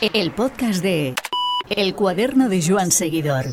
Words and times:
El 0.00 0.30
podcast 0.30 0.80
de 0.80 1.16
El 1.68 1.96
cuaderno 1.96 2.48
de 2.48 2.62
Joan 2.64 2.92
Seguidor. 2.92 3.46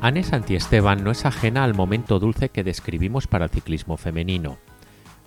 Anne 0.00 0.22
Santiesteban 0.22 1.04
no 1.04 1.10
es 1.10 1.26
ajena 1.26 1.64
al 1.64 1.74
momento 1.74 2.18
dulce 2.18 2.48
que 2.48 2.64
describimos 2.64 3.26
para 3.26 3.44
el 3.44 3.50
ciclismo 3.50 3.98
femenino. 3.98 4.56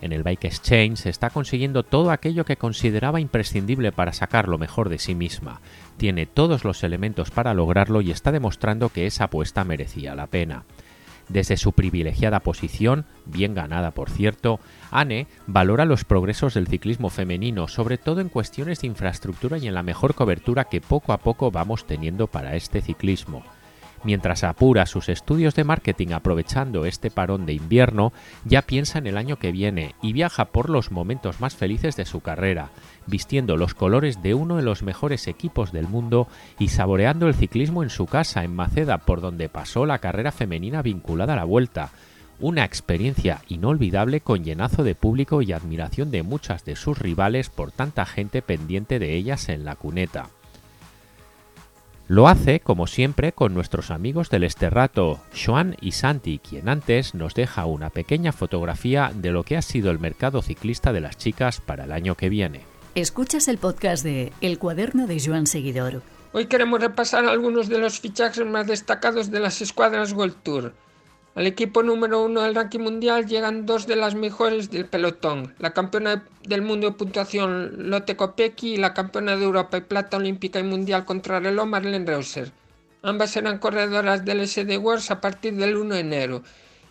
En 0.02 0.13
el 0.13 0.23
Bike 0.23 0.45
Exchange 0.45 0.97
se 0.97 1.09
está 1.11 1.29
consiguiendo 1.29 1.83
todo 1.83 2.09
aquello 2.09 2.43
que 2.43 2.57
consideraba 2.57 3.21
imprescindible 3.21 3.91
para 3.91 4.13
sacar 4.13 4.47
lo 4.47 4.57
mejor 4.57 4.89
de 4.89 4.97
sí 4.97 5.13
misma. 5.13 5.61
Tiene 5.97 6.25
todos 6.25 6.63
los 6.63 6.83
elementos 6.83 7.29
para 7.29 7.54
lograrlo 7.54 8.02
y 8.02 8.09
está 8.09 8.31
demostrando 8.31 8.89
que 8.89 9.05
esa 9.05 9.25
apuesta 9.25 9.63
merecía 9.63 10.15
la 10.15 10.25
pena. 10.25 10.63
Desde 11.29 11.57
su 11.57 11.71
privilegiada 11.71 12.41
posición, 12.41 13.05
bien 13.25 13.53
ganada 13.53 13.91
por 13.91 14.09
cierto, 14.09 14.59
Anne 14.91 15.27
valora 15.48 15.85
los 15.85 16.03
progresos 16.03 16.53
del 16.53 16.67
ciclismo 16.67 17.09
femenino, 17.09 17.67
sobre 17.67 17.98
todo 17.98 18.21
en 18.21 18.29
cuestiones 18.29 18.81
de 18.81 18.88
infraestructura 18.88 19.57
y 19.57 19.67
en 19.67 19.73
la 19.73 19.84
mejor 19.84 20.15
cobertura 20.15 20.65
que 20.65 20.81
poco 20.81 21.13
a 21.13 21.17
poco 21.17 21.52
vamos 21.52 21.85
teniendo 21.85 22.27
para 22.27 22.55
este 22.55 22.81
ciclismo. 22.81 23.43
Mientras 24.04 24.44
apura 24.44 24.88
sus 24.88 25.10
estudios 25.10 25.54
de 25.54 25.64
marketing 25.64 26.10
aprovechando 26.14 26.86
este 26.86 27.12
parón 27.12 27.46
de 27.46 27.54
invierno, 27.54 28.14
ya 28.46 28.64
piensa 28.64 28.98
en 28.98 29.05
el 29.05 29.16
año 29.16 29.38
que 29.38 29.52
viene 29.52 29.94
y 30.02 30.14
viaja 30.14 30.46
por 30.46 30.72
los 30.72 30.91
momentos 30.91 31.40
más 31.40 31.55
felices 31.55 31.96
de 31.96 32.05
su 32.05 32.22
carrera, 32.22 32.70
vistiendo 33.05 33.58
los 33.58 33.76
colores 33.76 34.24
de 34.24 34.34
uno 34.34 34.58
de 34.58 34.64
los 34.64 34.82
mejores 34.82 35.27
equipos 35.27 35.72
del 35.72 35.88
mundo 35.88 36.27
y 36.58 36.70
saboreando 36.70 37.27
el 37.27 37.36
ciclismo 37.36 37.84
en 37.84 37.91
su 37.91 38.08
casa 38.08 38.44
en 38.44 38.55
Maceda, 38.55 38.98
por 38.98 39.22
donde 39.22 39.50
pasó 39.50 39.86
la 39.86 40.00
carrera 40.00 40.32
femenina 40.32 40.82
vinculada 40.82 41.34
a 41.34 41.38
la 41.38 41.46
vuelta. 41.46 41.91
Una 42.40 42.66
experiencia 42.66 43.41
inolvidable 43.49 44.22
con 44.22 44.44
llenazo 44.44 44.84
de 44.84 44.96
público 44.96 45.44
y 45.44 45.52
admiración 45.52 46.10
de 46.10 46.24
muchas 46.24 46.66
de 46.66 46.76
sus 46.76 46.98
rivales 46.98 47.49
por 47.49 47.71
tanta 47.71 48.08
gente 48.08 48.41
pendiente 48.41 48.98
de 48.98 49.15
ellas 49.15 49.48
en 49.49 49.63
la 49.63 49.76
cuneta. 49.76 50.30
Lo 52.07 52.27
hace, 52.27 52.60
como 52.60 52.88
siempre, 52.88 53.32
con 53.32 53.54
nuestros 53.54 53.90
amigos 53.90 54.30
del 54.30 54.44
Esterrato, 54.44 55.20
Joan 55.34 55.77
y 55.80 55.94
Santi, 55.94 56.40
quien 56.40 56.68
antes 56.68 57.16
nos 57.16 57.34
deja 57.34 57.66
una 57.66 57.90
pequeña 57.90 58.34
fotografía 58.34 59.12
de 59.16 59.32
lo 59.32 59.43
que 59.43 59.55
ha 59.55 59.62
sido 59.62 59.91
el 59.91 59.99
mercado 59.99 60.41
ciclista 60.41 60.91
de 60.91 61.02
las 61.02 61.18
chicas 61.18 61.62
para 61.62 61.85
el 61.85 61.91
año 61.91 62.16
que 62.16 62.30
viene. 62.30 62.62
Escuchas 62.96 63.48
el 63.48 63.58
podcast 63.58 64.03
de 64.03 64.34
El 64.41 64.59
cuaderno 64.59 65.08
de 65.08 65.22
Joan 65.25 65.47
Seguidor. 65.47 66.02
Hoy 66.34 66.47
queremos 66.47 66.81
repasar 66.81 67.25
algunos 67.25 67.69
de 67.69 67.78
los 67.78 68.00
fichajes 68.00 68.46
más 68.46 68.68
destacados 68.68 69.31
de 69.31 69.40
las 69.40 69.62
escuadras 69.62 70.12
World 70.12 70.36
Tour. 70.44 70.74
Al 71.34 71.47
equipo 71.47 71.81
número 71.81 72.25
uno 72.25 72.41
del 72.41 72.56
ranking 72.56 72.81
mundial 72.81 73.25
llegan 73.25 73.66
dos 73.66 73.88
de 73.88 73.96
las 73.96 74.16
mejores 74.16 74.69
del 74.69 74.85
pelotón, 74.85 75.56
la 75.59 75.72
campeona 75.72 76.25
del 76.44 76.62
mundo 76.62 76.90
de 76.90 76.97
puntuación 76.97 77.90
Lotte 77.90 78.18
Kopecky 78.18 78.74
y 78.74 78.78
la 78.78 78.94
campeona 78.94 79.38
de 79.38 79.46
Europa 79.46 79.78
y 79.78 79.81
plata 79.81 80.18
olímpica 80.18 80.59
y 80.59 80.63
mundial 80.63 81.06
contrarreloj 81.06 81.68
Marlene 81.68 82.06
Reuser. 82.06 82.52
Ambas 83.02 83.31
serán 83.31 83.59
corredoras 83.59 84.25
del 84.25 84.46
SD 84.46 84.78
Wars 84.78 85.09
a 85.09 85.22
partir 85.22 85.56
del 85.56 85.78
1 85.78 85.96
de 85.96 86.02
enero. 86.02 86.44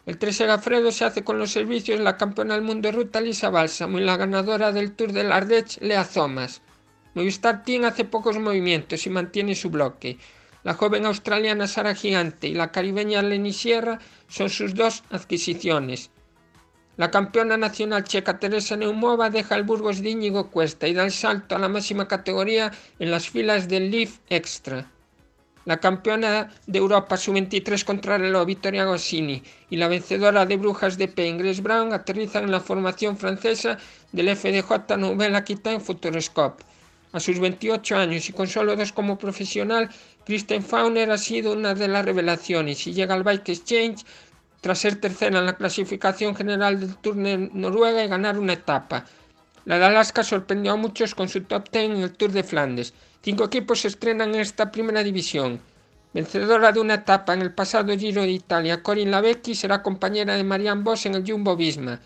El 0.06 0.16
13 0.16 0.46
Gafredo 0.46 0.90
se 0.90 1.04
hace 1.04 1.22
con 1.22 1.38
los 1.38 1.50
servicios 1.50 2.00
la 2.00 2.16
campeona 2.16 2.54
del 2.54 2.64
mundo 2.64 2.88
de 2.88 2.92
ruta 2.92 3.20
Lisa 3.20 3.50
Balsamo 3.50 3.98
y 3.98 4.04
la 4.04 4.16
ganadora 4.16 4.72
del 4.72 4.92
Tour 4.92 5.12
del 5.12 5.32
Ardèche 5.32 5.82
Lea 5.82 6.04
Thomas. 6.04 6.62
Movistar 7.12 7.62
Team 7.62 7.84
hace 7.84 8.06
pocos 8.06 8.38
movimientos 8.38 9.06
y 9.06 9.10
mantiene 9.10 9.54
su 9.54 9.68
bloque. 9.68 10.16
La 10.62 10.74
joven 10.74 11.06
australiana 11.06 11.66
Sara 11.66 11.94
Gigante 11.94 12.48
y 12.48 12.54
la 12.54 12.70
caribeña 12.70 13.22
Lenny 13.22 13.52
Sierra 13.52 13.98
son 14.28 14.50
sus 14.50 14.74
dos 14.74 15.02
adquisiciones. 15.10 16.10
La 16.98 17.10
campeona 17.10 17.56
nacional 17.56 18.04
checa 18.04 18.38
Teresa 18.38 18.76
Neumova 18.76 19.30
deja 19.30 19.54
el 19.56 19.62
Burgos 19.62 20.02
de 20.02 20.10
Íñigo 20.10 20.50
Cuesta 20.50 20.86
y 20.86 20.92
da 20.92 21.04
el 21.04 21.12
salto 21.12 21.56
a 21.56 21.58
la 21.58 21.68
máxima 21.68 22.06
categoría 22.06 22.72
en 22.98 23.10
las 23.10 23.30
filas 23.30 23.68
del 23.68 23.90
Leaf 23.90 24.18
Extra. 24.28 24.86
La 25.64 25.78
campeona 25.78 26.50
de 26.66 26.78
Europa 26.78 27.16
sub-23 27.16 27.84
contra 27.84 28.16
el 28.16 28.44
Vittoria 28.44 28.84
Gossini 28.84 29.42
y 29.70 29.76
la 29.76 29.88
vencedora 29.88 30.44
de 30.44 30.58
Brujas 30.58 30.98
de 30.98 31.08
P. 31.08 31.26
Ingres 31.26 31.62
Brown 31.62 31.94
aterrizan 31.94 32.44
en 32.44 32.50
la 32.50 32.60
formación 32.60 33.16
francesa 33.16 33.78
del 34.12 34.36
FDJ 34.36 34.96
Nouvelle 34.98 35.36
Aquitaine 35.36 35.80
Futuroscope. 35.80 36.64
A 37.12 37.18
sus 37.18 37.40
28 37.40 37.96
años 37.96 38.28
y 38.28 38.32
con 38.32 38.46
solo 38.46 38.76
dos 38.76 38.92
como 38.92 39.18
profesional, 39.18 39.90
Kristen 40.24 40.62
Fauner 40.62 41.10
ha 41.10 41.18
sido 41.18 41.52
una 41.52 41.74
de 41.74 41.88
las 41.88 42.04
revelaciones 42.04 42.86
y 42.86 42.92
llega 42.92 43.14
al 43.14 43.24
Bike 43.24 43.48
Exchange 43.48 44.04
tras 44.60 44.78
ser 44.78 45.00
tercera 45.00 45.38
en 45.38 45.46
la 45.46 45.56
clasificación 45.56 46.36
general 46.36 46.78
del 46.78 46.96
Tour 46.98 47.16
de 47.16 47.50
Noruega 47.52 48.04
y 48.04 48.08
ganar 48.08 48.38
una 48.38 48.52
etapa. 48.52 49.06
La 49.64 49.78
de 49.78 49.86
Alaska 49.86 50.22
sorprendió 50.22 50.72
a 50.72 50.76
muchos 50.76 51.14
con 51.14 51.28
su 51.28 51.42
top 51.42 51.68
10 51.70 51.84
en 51.84 51.96
el 52.02 52.12
Tour 52.12 52.30
de 52.30 52.44
Flandes. 52.44 52.94
Cinco 53.22 53.44
equipos 53.44 53.80
se 53.80 53.88
estrenan 53.88 54.34
en 54.34 54.40
esta 54.40 54.70
primera 54.70 55.02
división. 55.02 55.60
Vencedora 56.12 56.72
de 56.72 56.80
una 56.80 56.94
etapa 56.94 57.34
en 57.34 57.42
el 57.42 57.52
pasado 57.52 57.96
Giro 57.96 58.22
de 58.22 58.30
Italia, 58.30 58.82
Corinne 58.82 59.10
Lavecchi 59.10 59.54
será 59.54 59.82
compañera 59.82 60.36
de 60.36 60.44
Marianne 60.44 60.82
Voss 60.82 61.06
en 61.06 61.14
el 61.14 61.24
Jumbo 61.24 61.56
Visma. 61.56 62.00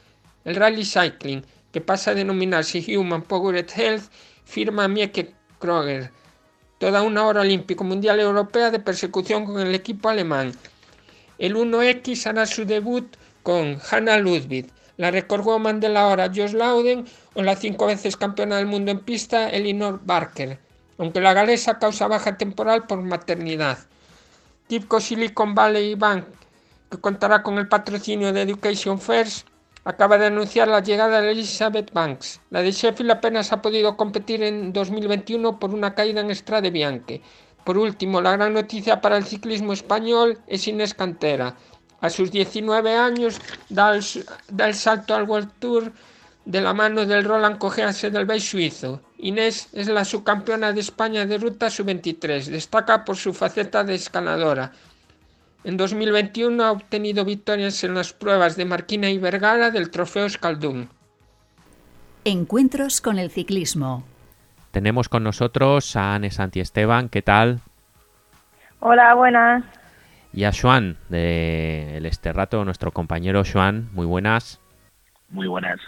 El 0.45 0.57
Rally 0.57 0.85
Cycling, 0.85 1.43
que 1.73 1.81
pasa 1.81 2.11
a 2.11 2.15
denominarse 2.15 2.85
Human 2.97 3.23
Powered 3.23 3.71
Health, 3.75 4.11
firma 4.45 4.89
Mieke 4.89 5.35
Kroger 5.59 6.11
toda 6.85 7.01
una 7.01 7.27
hora 7.27 7.41
olímpico 7.41 7.83
mundial 7.83 8.21
europea 8.21 8.71
de 8.71 8.79
persecución 8.79 9.47
con 9.47 9.59
el 9.59 9.75
equipo 9.75 10.11
alemán. 10.11 10.53
El 11.39 11.57
1X 11.57 12.27
hará 12.27 12.45
su 12.45 12.67
debut 12.67 13.17
con 13.43 13.79
Hannah 13.91 14.19
Ludwig, 14.19 14.67
la 14.99 15.11
recordwoman 15.11 15.81
de 15.81 15.89
la 15.89 16.07
hora 16.09 16.29
Josh 16.29 16.53
Lauden 16.53 17.07
o 17.33 17.43
la 17.43 17.57
cinco 17.57 17.87
veces 17.87 18.19
campeona 18.19 18.57
del 18.57 18.67
mundo 18.67 18.91
en 18.91 19.01
pista 19.01 19.49
Elinor 19.49 20.01
Barker, 20.05 20.59
aunque 20.99 21.23
la 21.23 21.33
galesa 21.33 21.79
causa 21.79 22.07
baja 22.07 22.37
temporal 22.37 22.87
por 22.87 23.01
maternidad. 23.01 23.79
Tipco 24.67 25.01
Silicon 25.01 25.55
Valley 25.55 25.95
Bank, 25.95 26.27
que 26.91 26.99
contará 26.99 27.43
con 27.43 27.57
el 27.57 27.67
patrocinio 27.67 28.33
de 28.33 28.43
Education 28.43 29.01
First, 29.01 29.49
acaba 29.85 30.19
de 30.19 30.27
anunciar 30.27 30.69
la 30.69 30.81
llegada 30.81 31.21
de 31.21 31.33
Elizabeth 31.33 31.93
Banks. 31.93 32.41
La 32.51 32.63
de 32.63 32.73
Sheffield 32.73 33.11
apenas 33.11 33.53
ha 33.53 33.61
podido 33.61 33.97
competir 33.97 34.43
en 34.43 34.73
2021 34.73 35.59
por 35.59 35.75
una 35.75 35.95
caída 35.95 36.21
en 36.21 36.35
Strade 36.35 36.71
Bianche. 36.71 37.21
Por 37.65 37.79
último, 37.79 38.21
la 38.21 38.33
gran 38.33 38.53
noticia 38.55 39.01
para 39.01 39.17
el 39.17 39.25
ciclismo 39.25 39.73
español 39.73 40.39
es 40.47 40.67
Inés 40.69 40.95
Cantera. 40.95 41.57
A 42.01 42.11
sus 42.11 42.31
19 42.31 42.97
años 42.97 43.41
da 43.69 43.95
el, 43.95 44.75
salto 44.75 45.15
al 45.15 45.29
World 45.29 45.53
Tour 45.59 45.93
de 46.45 46.61
la 46.61 46.75
mano 46.75 47.07
del 47.07 47.25
Roland 47.25 47.59
Cogease 47.59 48.11
del 48.11 48.27
Bay 48.27 48.41
suizo. 48.41 49.01
Inés 49.19 49.69
es 49.73 49.89
la 49.89 50.05
subcampeona 50.05 50.73
de 50.73 50.81
España 50.81 51.25
de 51.25 51.39
ruta 51.39 51.71
sub-23. 51.71 52.45
Destaca 52.47 53.05
por 53.05 53.17
su 53.17 53.33
faceta 53.33 53.85
de 53.85 53.95
escaladora. 53.95 54.73
En 55.65 55.79
2021 55.79 56.63
ha 56.63 56.73
obtenido 56.73 57.25
victorias 57.25 57.83
en 57.85 57.95
las 57.95 58.13
pruebas 58.13 58.55
de 58.57 58.67
Marquina 58.67 59.09
y 59.09 59.17
Vergara 59.17 59.71
del 59.71 59.91
Trofeo 59.91 60.27
Escaldún. 60.27 60.91
Encuentros 62.27 63.01
con 63.01 63.19
el 63.19 63.31
ciclismo. 63.31 64.05
Tenemos 64.73 65.09
con 65.09 65.25
nosotros 65.25 65.97
a 65.97 66.15
Anne 66.15 66.29
Esteban. 66.29 67.09
¿qué 67.09 67.23
tal? 67.23 67.61
Hola, 68.81 69.15
buenas. 69.15 69.65
Y 70.35 70.45
a 70.45 70.53
Joan, 70.53 70.99
de 71.09 71.97
El 71.97 72.05
Esterrato, 72.05 72.63
nuestro 72.67 72.93
compañero 72.93 73.43
Joan, 73.51 73.89
muy 73.95 74.05
buenas. 74.05 74.61
Muy 75.31 75.47
buenas. 75.47 75.81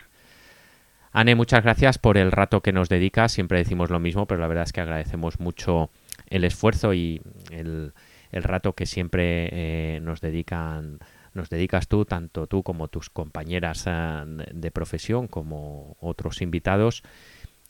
Anne, 1.12 1.34
muchas 1.34 1.62
gracias 1.62 1.98
por 1.98 2.16
el 2.16 2.32
rato 2.32 2.62
que 2.62 2.72
nos 2.72 2.88
dedicas. 2.88 3.32
Siempre 3.32 3.58
decimos 3.58 3.90
lo 3.90 3.98
mismo, 3.98 4.24
pero 4.26 4.40
la 4.40 4.46
verdad 4.46 4.64
es 4.64 4.72
que 4.72 4.80
agradecemos 4.80 5.38
mucho 5.38 5.90
el 6.28 6.44
esfuerzo 6.44 6.94
y 6.94 7.20
el, 7.50 7.92
el 8.32 8.42
rato 8.42 8.74
que 8.74 8.86
siempre 8.86 9.48
eh, 9.52 10.00
nos 10.00 10.20
dedican 10.20 10.98
nos 11.36 11.50
dedicas 11.50 11.86
tú, 11.86 12.04
tanto 12.04 12.46
tú 12.46 12.62
como 12.62 12.88
tus 12.88 13.10
compañeras 13.10 13.84
eh, 13.86 14.24
de 14.52 14.70
profesión, 14.70 15.28
como 15.28 15.96
otros 16.00 16.42
invitados. 16.42 17.02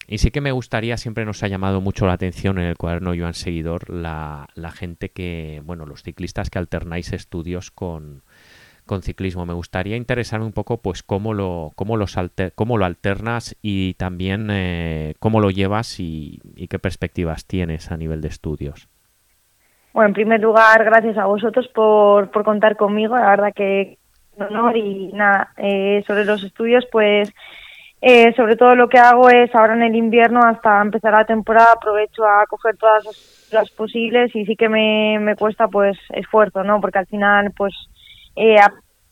Y 0.08 0.18
sí 0.18 0.30
que 0.30 0.40
me 0.40 0.52
gustaría, 0.52 0.96
siempre 0.96 1.24
nos 1.24 1.42
ha 1.42 1.48
llamado 1.48 1.80
mucho 1.80 2.06
la 2.06 2.12
atención 2.12 2.58
en 2.58 2.66
el 2.66 2.76
cuaderno 2.76 3.12
Joan 3.16 3.34
Seguidor, 3.34 3.90
la, 3.90 4.48
la 4.54 4.70
gente 4.70 5.10
que, 5.10 5.60
bueno, 5.64 5.84
los 5.84 6.04
ciclistas 6.04 6.48
que 6.48 6.60
alternáis 6.60 7.12
estudios 7.12 7.72
con, 7.72 8.22
con 8.84 9.02
ciclismo. 9.02 9.46
Me 9.46 9.52
gustaría 9.52 9.96
interesarme 9.96 10.46
un 10.46 10.52
poco, 10.52 10.80
pues, 10.80 11.02
cómo 11.02 11.34
lo, 11.34 11.72
cómo 11.74 11.96
los 11.96 12.14
cómo 12.54 12.78
lo 12.78 12.84
alternas 12.84 13.56
y 13.62 13.94
también 13.94 14.48
eh, 14.50 15.14
cómo 15.18 15.40
lo 15.40 15.50
llevas 15.50 15.98
y 15.98 16.40
qué 16.70 16.78
perspectivas 16.78 17.46
tienes 17.46 17.90
a 17.90 17.96
nivel 17.96 18.20
de 18.20 18.28
estudios. 18.28 18.88
Bueno, 19.96 20.08
en 20.08 20.12
primer 20.12 20.42
lugar, 20.42 20.84
gracias 20.84 21.16
a 21.16 21.24
vosotros 21.24 21.68
por, 21.68 22.30
por 22.30 22.44
contar 22.44 22.76
conmigo. 22.76 23.16
La 23.16 23.30
verdad 23.30 23.54
que 23.56 23.96
honor 24.36 24.76
y 24.76 25.10
nada, 25.14 25.54
eh, 25.56 26.04
sobre 26.06 26.26
los 26.26 26.44
estudios, 26.44 26.84
pues 26.92 27.32
eh, 28.02 28.30
sobre 28.34 28.56
todo 28.56 28.74
lo 28.74 28.90
que 28.90 28.98
hago 28.98 29.30
es 29.30 29.54
ahora 29.54 29.72
en 29.72 29.80
el 29.80 29.96
invierno 29.96 30.40
hasta 30.44 30.82
empezar 30.82 31.14
la 31.14 31.24
temporada 31.24 31.72
aprovecho 31.72 32.26
a 32.26 32.44
coger 32.46 32.76
todas 32.76 33.04
las, 33.50 33.70
posibles 33.70 34.36
y 34.36 34.44
sí 34.44 34.54
que 34.54 34.68
me, 34.68 35.18
me 35.18 35.34
cuesta 35.34 35.66
pues 35.66 35.96
esfuerzo, 36.10 36.62
¿no? 36.62 36.78
Porque 36.78 36.98
al 36.98 37.06
final 37.06 37.54
pues 37.56 37.72
eh, 38.36 38.56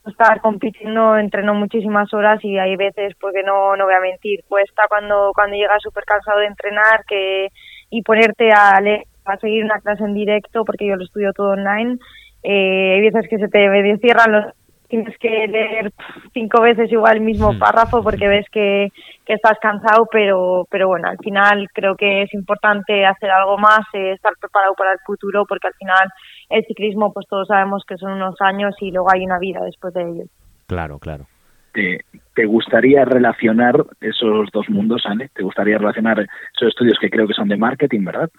estar 0.06 0.42
compitiendo, 0.42 1.16
entreno 1.16 1.54
muchísimas 1.54 2.12
horas 2.12 2.44
y 2.44 2.58
hay 2.58 2.76
veces, 2.76 3.14
porque 3.18 3.42
no, 3.42 3.74
no 3.74 3.86
voy 3.86 3.94
a 3.94 4.00
mentir, 4.00 4.44
cuesta 4.46 4.82
cuando, 4.90 5.32
cuando 5.34 5.56
llegas 5.56 5.82
súper 5.82 6.04
cansado 6.04 6.40
de 6.40 6.46
entrenar 6.48 7.06
que, 7.08 7.48
y 7.88 8.02
ponerte 8.02 8.50
a, 8.52 8.82
a 9.24 9.38
seguir 9.38 9.64
una 9.64 9.80
clase 9.80 10.04
en 10.04 10.14
directo, 10.14 10.64
porque 10.64 10.86
yo 10.86 10.96
lo 10.96 11.04
estudio 11.04 11.32
todo 11.32 11.50
online. 11.50 11.98
Eh, 12.42 12.94
hay 12.94 13.00
veces 13.00 13.26
que 13.28 13.38
se 13.38 13.48
te 13.48 13.98
cierran 13.98 14.32
los 14.32 14.44
tienes 14.88 15.18
que 15.18 15.48
leer 15.48 15.92
cinco 16.32 16.60
veces 16.60 16.90
igual 16.92 17.16
el 17.16 17.22
mismo 17.22 17.52
hmm. 17.52 17.58
párrafo 17.58 18.02
porque 18.02 18.28
ves 18.28 18.46
que, 18.50 18.92
que, 19.24 19.32
estás 19.32 19.58
cansado, 19.60 20.06
pero, 20.10 20.66
pero 20.70 20.88
bueno, 20.88 21.08
al 21.08 21.18
final 21.18 21.68
creo 21.72 21.96
que 21.96 22.22
es 22.22 22.34
importante 22.34 23.04
hacer 23.04 23.30
algo 23.30 23.58
más, 23.58 23.80
eh, 23.94 24.12
estar 24.12 24.32
preparado 24.40 24.74
para 24.74 24.92
el 24.92 24.98
futuro, 25.04 25.44
porque 25.48 25.68
al 25.68 25.74
final 25.74 26.08
el 26.50 26.64
ciclismo, 26.66 27.12
pues 27.12 27.26
todos 27.28 27.48
sabemos 27.48 27.84
que 27.86 27.96
son 27.96 28.12
unos 28.12 28.36
años 28.40 28.74
y 28.80 28.90
luego 28.92 29.08
hay 29.12 29.24
una 29.24 29.38
vida 29.38 29.60
después 29.64 29.92
de 29.94 30.02
ello. 30.02 30.24
Claro, 30.66 30.98
claro. 30.98 31.26
¿Te, 31.72 32.04
¿Te, 32.34 32.44
gustaría 32.44 33.04
relacionar 33.04 33.84
esos 34.00 34.48
dos 34.52 34.68
mundos, 34.68 35.02
Anne? 35.06 35.28
¿Te 35.34 35.42
gustaría 35.42 35.78
relacionar 35.78 36.20
esos 36.20 36.68
estudios 36.68 36.98
que 37.00 37.10
creo 37.10 37.26
que 37.26 37.34
son 37.34 37.48
de 37.48 37.56
marketing, 37.56 38.04
verdad? 38.04 38.30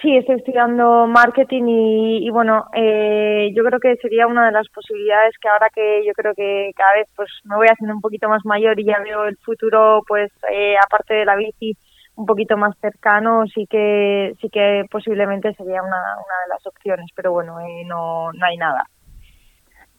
Sí, 0.00 0.16
estoy 0.16 0.36
estudiando 0.36 1.08
marketing 1.08 1.64
y, 1.66 2.30
bueno, 2.30 2.66
eh, 2.72 3.50
yo 3.52 3.64
creo 3.64 3.80
que 3.80 3.96
sería 3.96 4.28
una 4.28 4.46
de 4.46 4.52
las 4.52 4.68
posibilidades 4.68 5.34
que 5.40 5.48
ahora 5.48 5.70
que 5.74 6.04
yo 6.06 6.12
creo 6.12 6.34
que 6.34 6.70
cada 6.76 6.94
vez 6.94 7.08
pues 7.16 7.28
me 7.42 7.56
voy 7.56 7.66
haciendo 7.66 7.96
un 7.96 8.00
poquito 8.00 8.28
más 8.28 8.44
mayor 8.44 8.78
y 8.78 8.84
ya 8.84 9.00
veo 9.02 9.24
el 9.24 9.36
futuro, 9.38 10.02
pues 10.06 10.30
eh, 10.52 10.76
aparte 10.80 11.14
de 11.14 11.24
la 11.24 11.34
bici, 11.34 11.76
un 12.14 12.26
poquito 12.26 12.56
más 12.56 12.78
cercano, 12.80 13.44
sí 13.52 13.66
que 13.68 14.34
sí 14.40 14.48
que 14.50 14.84
posiblemente 14.88 15.52
sería 15.54 15.82
una, 15.82 15.96
una 15.96 16.36
de 16.44 16.48
las 16.50 16.64
opciones, 16.64 17.10
pero 17.16 17.32
bueno, 17.32 17.58
eh, 17.58 17.82
no, 17.84 18.32
no 18.32 18.46
hay 18.46 18.56
nada. 18.56 18.84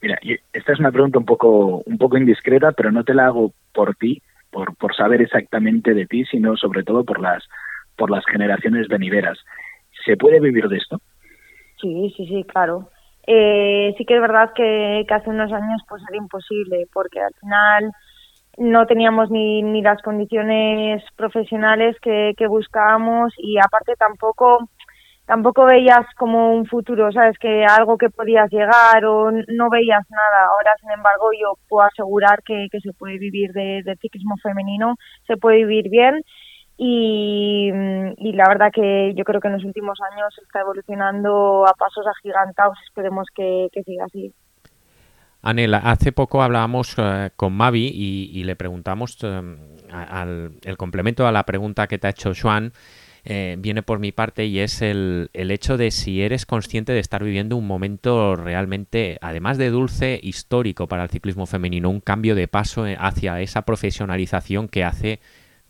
Mira, 0.02 0.18
esta 0.54 0.72
es 0.72 0.80
una 0.80 0.94
pregunta 0.94 1.19
un 1.19 1.25
poco 1.25 1.84
un 1.86 1.98
poco 1.98 2.18
indiscreta, 2.18 2.72
pero 2.72 2.90
no 2.90 3.04
te 3.04 3.13
la 3.13 3.25
hago 3.25 3.52
por 3.74 3.95
ti, 3.95 4.22
por 4.50 4.78
por 4.78 4.95
saber 4.95 5.22
exactamente 5.22 5.94
de 5.94 6.06
ti, 6.06 6.24
sino 6.24 6.56
sobre 6.56 6.84
todo 6.84 7.04
por 7.04 7.19
las 7.19 7.44
por 7.98 8.10
las 8.10 8.25
generaciones 8.25 8.88
venideras. 8.88 9.38
¿Se 10.06 10.18
puede 10.18 10.40
vivir 10.40 10.68
de 10.68 10.78
esto? 10.78 11.00
Sí, 11.81 12.13
sí, 12.16 12.25
sí, 12.28 12.44
claro. 12.44 12.90
Eh, 13.25 13.94
sí 13.98 14.06
que 14.06 14.16
es 14.16 14.22
verdad 14.22 14.51
que, 14.56 15.06
hace 15.10 15.30
unos 15.30 15.51
años 15.51 15.81
pues 15.88 16.01
era 16.07 16.18
imposible, 16.18 16.88
porque 16.92 17.19
al 17.19 17.34
final 17.40 17.92
no 18.57 18.86
teníamos 18.86 19.30
ni, 19.30 19.62
ni 19.62 19.81
las 19.81 20.01
condiciones 20.01 21.04
profesionales 21.16 21.96
que, 22.01 22.34
buscábamos 22.48 23.34
y 23.38 23.57
aparte 23.60 23.94
tampoco 23.98 24.69
tampoco 25.25 25.66
veías 25.66 26.07
como 26.18 26.54
un 26.56 26.66
futuro, 26.66 27.12
sabes 27.12 27.38
que 27.38 27.63
algo 27.63 28.00
que 28.00 28.10
podías 28.10 28.50
llegar 28.50 29.06
o 29.06 29.30
no 29.31 29.69
veías 29.69 30.04
nada. 30.10 30.48
Ahora, 30.48 30.72
sin 30.81 30.90
embargo, 30.90 31.30
yo 31.40 31.54
puedo 31.68 31.86
asegurar 31.86 32.42
que, 32.42 32.68
que 32.72 32.80
se 32.80 32.94
puede 32.94 33.19
vivir 33.19 33.52
de, 33.52 33.84
del 33.84 34.00
ciclismo 34.00 34.38
femenino, 34.42 34.95
se 35.28 35.38
puede 35.38 35.57
vivir 35.57 35.90
bien 35.92 36.24
y, 36.81 37.72
la 38.31 38.48
verdad 38.48 38.72
que 38.74 39.14
yo 39.14 39.26
creo 39.26 39.42
que 39.42 39.50
en 39.50 39.56
los 39.56 39.66
últimos 39.66 40.00
años 40.14 40.34
está 40.42 40.62
evolucionando 40.62 41.68
a 41.68 41.74
pasos 41.74 42.06
agigantados, 42.08 42.78
esperemos 42.86 43.28
que, 43.36 43.68
siga 43.86 44.06
así. 44.06 44.34
Anel, 45.42 45.74
hace 45.74 46.14
poco 46.14 46.42
hablábamos 46.42 46.96
eh, 46.98 47.31
con 47.36 47.52
Mavi 47.52 47.86
y, 47.94 48.44
le 48.46 48.56
preguntamos 48.56 49.18
eh, 49.24 49.58
al, 49.92 50.54
el 50.64 50.78
complemento 50.78 51.28
a 51.28 51.34
la 51.34 51.44
pregunta 51.44 51.88
que 51.88 51.98
te 51.98 52.08
ha 52.08 52.12
hecho 52.12 52.31
Juan. 52.34 52.72
Eh, 53.26 53.58
viene 53.60 53.84
por 53.84 54.00
mi 54.00 54.14
parte 54.14 54.46
y 54.46 54.60
es 54.60 54.81
el, 54.81 55.30
el, 55.34 55.52
hecho 55.52 55.76
de 55.76 55.92
si 55.92 56.22
eres 56.22 56.46
consciente 56.46 56.94
de 56.94 57.00
estar 57.00 57.22
viviendo 57.22 57.58
un 57.58 57.68
momento 57.68 58.38
realmente, 58.38 59.18
además 59.22 59.58
de 59.58 59.70
dulce, 59.70 60.18
histórico 60.24 60.88
para 60.88 61.04
el 61.04 61.10
ciclismo 61.10 61.46
femenino, 61.46 61.90
un 61.90 62.00
cambio 62.00 62.36
de 62.36 62.48
paso 62.48 62.86
hacia 62.98 63.42
esa 63.42 63.64
profesionalización 63.64 64.70
que 64.70 64.86
hace 64.86 65.20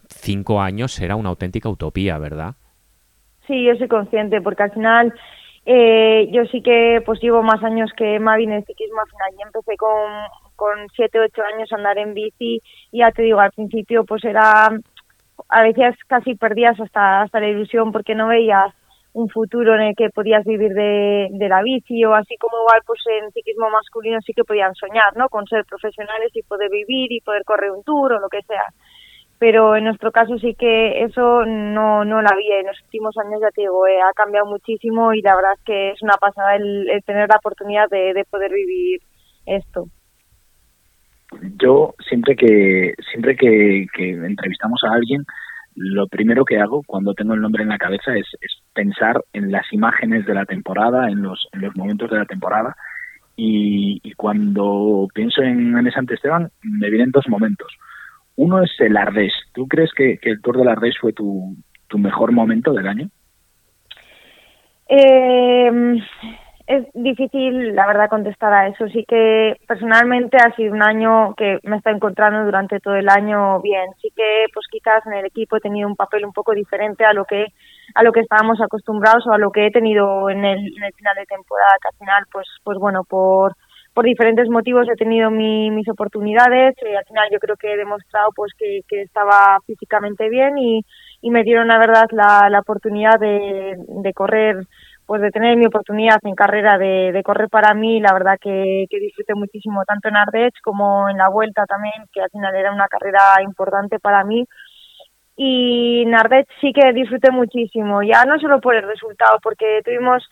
cinco 0.09 0.61
años 0.61 1.00
era 1.00 1.15
una 1.15 1.29
auténtica 1.29 1.69
utopía, 1.69 2.17
¿verdad? 2.17 2.56
Sí, 3.47 3.63
yo 3.63 3.75
soy 3.75 3.88
consciente, 3.88 4.41
porque 4.41 4.63
al 4.63 4.71
final 4.71 5.13
eh, 5.65 6.29
yo 6.31 6.45
sí 6.45 6.61
que 6.61 7.01
pues 7.06 7.19
llevo 7.21 7.44
más 7.44 7.63
años 7.63 7.91
que 7.95 8.19
Mavi 8.19 8.44
en 8.44 8.53
el 8.53 8.65
ciclismo, 8.65 9.01
al 9.01 9.09
final 9.09 9.31
yo 9.33 9.45
empecé 9.45 9.77
con, 9.77 10.11
con 10.56 10.88
siete, 10.95 11.19
ocho 11.19 11.41
años 11.53 11.71
a 11.71 11.75
andar 11.75 11.97
en 11.97 12.13
bici 12.13 12.61
y 12.91 13.00
ya 13.00 13.11
te 13.11 13.23
digo, 13.23 13.39
al 13.39 13.51
principio 13.51 14.03
pues 14.06 14.23
era, 14.23 14.69
a 15.50 15.63
veces 15.63 15.95
casi 16.07 16.35
perdías 16.35 16.79
hasta, 16.79 17.21
hasta 17.21 17.39
la 17.39 17.50
ilusión 17.50 17.91
porque 17.91 18.15
no 18.15 18.27
veías 18.27 18.73
un 19.13 19.29
futuro 19.29 19.73
en 19.75 19.81
el 19.81 19.95
que 19.95 20.09
podías 20.11 20.45
vivir 20.45 20.73
de, 20.73 21.27
de 21.31 21.50
la 21.50 21.63
bici 21.63 22.06
o 22.06 22.13
así 22.13 22.38
como 22.38 22.57
igual 22.59 22.81
pues 22.85 23.00
en 23.07 23.31
ciclismo 23.31 23.69
masculino 23.69 24.19
sí 24.21 24.33
que 24.33 24.44
podían 24.44 24.75
soñar, 24.75 25.17
¿no? 25.17 25.27
Con 25.29 25.45
ser 25.47 25.65
profesionales 25.65 26.31
y 26.35 26.44
poder 26.44 26.69
vivir 26.69 27.11
y 27.11 27.21
poder 27.21 27.44
correr 27.44 27.71
un 27.71 27.83
tour 27.83 28.13
o 28.13 28.19
lo 28.19 28.29
que 28.29 28.44
sea 28.44 28.65
pero 29.39 29.77
en 29.77 29.86
nuestro 29.86 30.12
caso 30.12 30.38
sí 30.38 30.53
que 30.53 31.01
eso 31.03 31.45
no, 31.45 32.03
no 32.03 32.21
lo 32.21 32.27
había. 32.30 32.59
En 32.59 32.68
los 32.68 32.81
últimos 32.83 33.18
años, 33.18 33.39
ya 33.41 33.50
te 33.51 33.62
digo, 33.62 33.88
eh, 33.88 34.01
ha 34.01 34.13
cambiado 34.13 34.45
muchísimo 34.45 35.13
y 35.13 35.21
la 35.21 35.36
verdad 35.36 35.53
es 35.56 35.63
que 35.63 35.91
es 35.91 36.01
una 36.01 36.15
pasada 36.15 36.57
el, 36.57 36.88
tener 37.06 37.30
la 37.30 37.38
oportunidad 37.38 37.89
de, 37.89 38.25
poder 38.30 38.51
vivir 38.51 39.00
esto. 39.45 39.86
Yo 41.57 41.94
siempre 42.09 42.36
que 42.36 42.95
siempre 43.12 43.38
que, 43.38 43.88
entrevistamos 43.97 44.81
a 44.83 44.94
alguien, 44.94 45.24
lo 45.75 46.07
primero 46.07 46.44
que 46.44 46.59
hago 46.59 46.83
cuando 46.85 47.13
tengo 47.13 47.33
el 47.33 47.42
nombre 47.42 47.63
en 47.63 47.69
la 47.69 47.77
cabeza 47.77 48.18
es, 48.18 48.27
pensar 48.74 49.24
en 49.31 49.51
las 49.51 49.71
imágenes 49.71 50.25
de 50.25 50.33
la 50.33 50.45
temporada, 50.45 51.09
en 51.09 51.21
los, 51.21 51.47
en 51.53 51.62
los 51.62 51.75
momentos 51.77 52.09
de 52.09 52.18
la 52.18 52.25
temporada. 52.25 52.75
Y, 53.38 54.01
cuando 54.18 55.07
pienso 55.13 55.42
en 55.42 55.74
Anes 55.77 55.94
Esteban, 56.09 56.51
me 56.62 56.89
vienen 56.89 57.12
dos 57.12 57.25
momentos. 57.30 57.71
Uno 58.39 58.63
es 58.63 58.71
el 58.80 58.95
Ardèche. 58.95 59.51
¿Tú 59.53 59.68
crees 59.68 59.91
que, 59.94 60.18
el 60.21 60.41
Tour 60.41 60.57
del 60.57 60.69
Ardèche 60.69 61.01
fue 61.01 61.12
tu, 61.12 61.57
tu 61.88 61.97
mejor 61.97 62.31
momento 62.31 62.71
del 62.71 62.88
año? 62.88 63.09
Eh, 64.88 66.00
es 66.68 66.86
difícil, 66.94 67.75
la 67.75 67.86
verdad, 67.86 68.09
contestar 68.09 68.53
a 68.53 68.68
eso. 68.68 68.88
Sí 68.88 69.03
que 69.06 69.57
personalmente 69.68 70.38
ha 70.38 70.56
sido 70.56 70.74
un 70.74 70.81
año 70.81 71.33
que 71.36 71.59
me 71.63 71.75
está 71.75 71.91
encontrando 71.91 72.45
durante 72.45 72.80
todo 72.80 72.95
el 72.95 73.09
año 73.09 73.59
bien. 73.59 73.88
Sí 74.01 74.07
que, 74.15 74.45
pues 74.53 74.68
quizás 74.71 75.06
en 75.06 75.15
el 75.15 75.25
equipo 75.25 75.57
he 75.57 75.59
tenido 75.59 75.89
un 75.89 75.97
papel 75.97 76.24
un 76.24 76.31
poco 76.31 76.53
diferente 76.53 77.03
a 77.03 77.12
lo 77.12 77.25
que 77.25 77.47
a 77.94 78.03
lo 78.03 78.13
que 78.13 78.21
estábamos 78.21 78.62
acostumbrados 78.62 79.27
o 79.27 79.33
a 79.33 79.38
lo 79.38 79.51
que 79.51 79.65
he 79.65 79.71
tenido 79.71 80.30
en 80.30 80.45
el, 80.45 80.59
en 80.59 80.83
el 80.83 80.94
final 80.94 81.15
de 81.15 81.25
temporada, 81.25 81.75
que 81.81 81.89
al 81.89 81.97
final, 81.97 82.24
pues, 82.31 82.47
pues 82.63 82.77
bueno, 82.77 83.03
por 83.03 83.53
por 83.99 84.05
diferentes 84.05 84.47
motivos 84.47 84.87
he 84.87 84.95
tenido 84.95 85.29
mis 85.29 85.89
oportunidades 85.89 86.73
y 86.81 86.95
al 86.95 87.03
final 87.03 87.27
yo 87.33 87.37
creo 87.37 87.57
que 87.57 87.73
he 87.73 87.75
demostrado 87.75 88.29
pues 88.33 88.53
que, 88.57 88.81
estaba 89.01 89.57
físicamente 89.68 90.29
bien 90.29 90.57
y, 90.57 90.85
me 91.23 91.44
dieron 91.44 91.68
la 91.68 91.77
verdad 91.77 92.06
la, 92.11 92.59
oportunidad 92.61 93.19
de, 93.19 94.13
correr 94.15 94.56
pues 95.06 95.21
de 95.21 95.31
tener 95.31 95.57
mi 95.57 95.65
oportunidad 95.65 96.18
en 96.23 96.33
carrera 96.33 96.77
de, 96.77 97.21
correr 97.25 97.49
para 97.49 97.73
mí. 97.73 97.99
La 97.99 98.13
verdad 98.13 98.37
que, 98.39 98.85
disfruté 98.89 99.33
muchísimo 99.35 99.83
tanto 99.85 100.07
en 100.07 100.15
Ardèche 100.15 100.61
como 100.63 101.09
en 101.09 101.18
la 101.18 101.27
vuelta 101.27 101.65
también 101.65 102.06
que 102.13 102.21
al 102.21 102.29
final 102.29 102.56
era 102.56 102.71
una 102.71 102.87
carrera 102.87 103.44
importante 103.44 103.99
para 103.99 104.23
mí. 104.23 104.45
Y 105.35 106.03
en 106.07 106.15
sí 106.61 106.71
que 106.71 106.94
disfruté 106.94 107.31
muchísimo 107.31 108.01
ya 108.01 108.23
no 108.23 108.39
solo 108.39 108.61
por 108.61 108.75
el 108.75 108.83
resultado 108.83 109.39
porque 109.44 109.81
tuvimos 109.83 110.23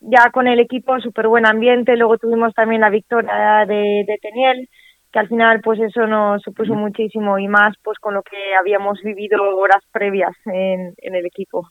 ya 0.00 0.30
con 0.32 0.48
el 0.48 0.60
equipo 0.60 0.98
súper 1.00 1.28
buen 1.28 1.46
ambiente, 1.46 1.96
luego 1.96 2.18
tuvimos 2.18 2.54
también 2.54 2.80
la 2.80 2.90
victoria 2.90 3.64
de, 3.66 4.04
de 4.06 4.18
Teniel, 4.20 4.68
que 5.12 5.18
al 5.18 5.28
final 5.28 5.60
pues 5.62 5.80
eso 5.80 6.06
nos 6.06 6.42
supuso 6.42 6.74
muchísimo 6.74 7.38
y 7.38 7.48
más 7.48 7.74
pues 7.82 7.98
con 7.98 8.14
lo 8.14 8.22
que 8.22 8.54
habíamos 8.58 9.00
vivido 9.02 9.42
horas 9.56 9.84
previas 9.92 10.36
en, 10.46 10.94
en 10.98 11.14
el 11.14 11.26
equipo. 11.26 11.66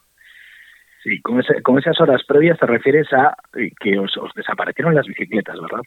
Sí, 1.04 1.22
con, 1.22 1.42
con 1.64 1.80
esas 1.80 2.00
horas 2.02 2.22
previas 2.28 2.60
te 2.60 2.66
refieres 2.66 3.12
a 3.14 3.34
eh, 3.58 3.72
que 3.80 3.98
os, 3.98 4.16
os 4.18 4.32
desaparecieron 4.36 4.94
las 4.94 5.08
bicicletas, 5.08 5.56
¿verdad? 5.62 5.82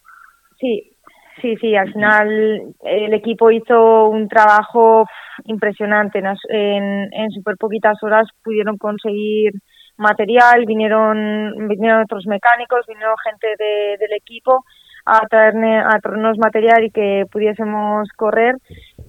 Sí, 0.59 0.97
sí, 1.43 1.57
sí, 1.57 1.77
al 1.77 1.93
final 1.93 2.75
el 2.83 3.13
equipo 3.13 3.51
hizo 3.51 4.09
un 4.09 4.29
trabajo 4.29 5.05
impresionante, 5.45 6.19
en, 6.19 7.13
en 7.13 7.31
súper 7.31 7.57
poquitas 7.59 8.03
horas 8.03 8.27
pudieron 8.43 8.79
conseguir 8.79 9.53
material, 10.03 10.67
vinieron, 10.67 11.69
vinieron 11.69 12.03
otros 12.03 12.27
mecánicos, 12.27 12.85
vinieron 12.87 13.15
gente 13.25 13.49
de, 13.59 13.97
del 13.99 14.13
equipo 14.13 14.65
a, 15.05 15.27
traerme, 15.29 15.79
a 15.79 15.99
traernos 16.03 16.39
material 16.39 16.85
y 16.85 16.91
que 16.91 17.25
pudiésemos 17.31 18.09
correr 18.17 18.57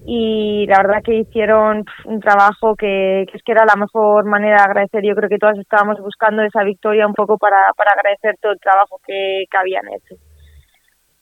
y 0.06 0.66
la 0.68 0.78
verdad 0.78 1.02
que 1.04 1.14
hicieron 1.14 1.84
un 2.04 2.20
trabajo 2.20 2.74
que, 2.76 3.22
es 3.22 3.42
que 3.42 3.52
era 3.52 3.64
la 3.64 3.76
mejor 3.76 4.24
manera 4.24 4.56
de 4.56 4.62
agradecer. 4.64 5.02
Yo 5.04 5.14
creo 5.14 5.28
que 5.28 5.38
todas 5.38 5.58
estábamos 5.58 5.98
buscando 6.00 6.42
esa 6.42 6.62
victoria 6.64 7.06
un 7.06 7.14
poco 7.14 7.38
para, 7.38 7.72
para 7.76 7.92
agradecer 7.92 8.36
todo 8.40 8.52
el 8.52 8.60
trabajo 8.60 9.00
que, 9.06 9.44
habían 9.58 9.86
hecho. 9.88 10.16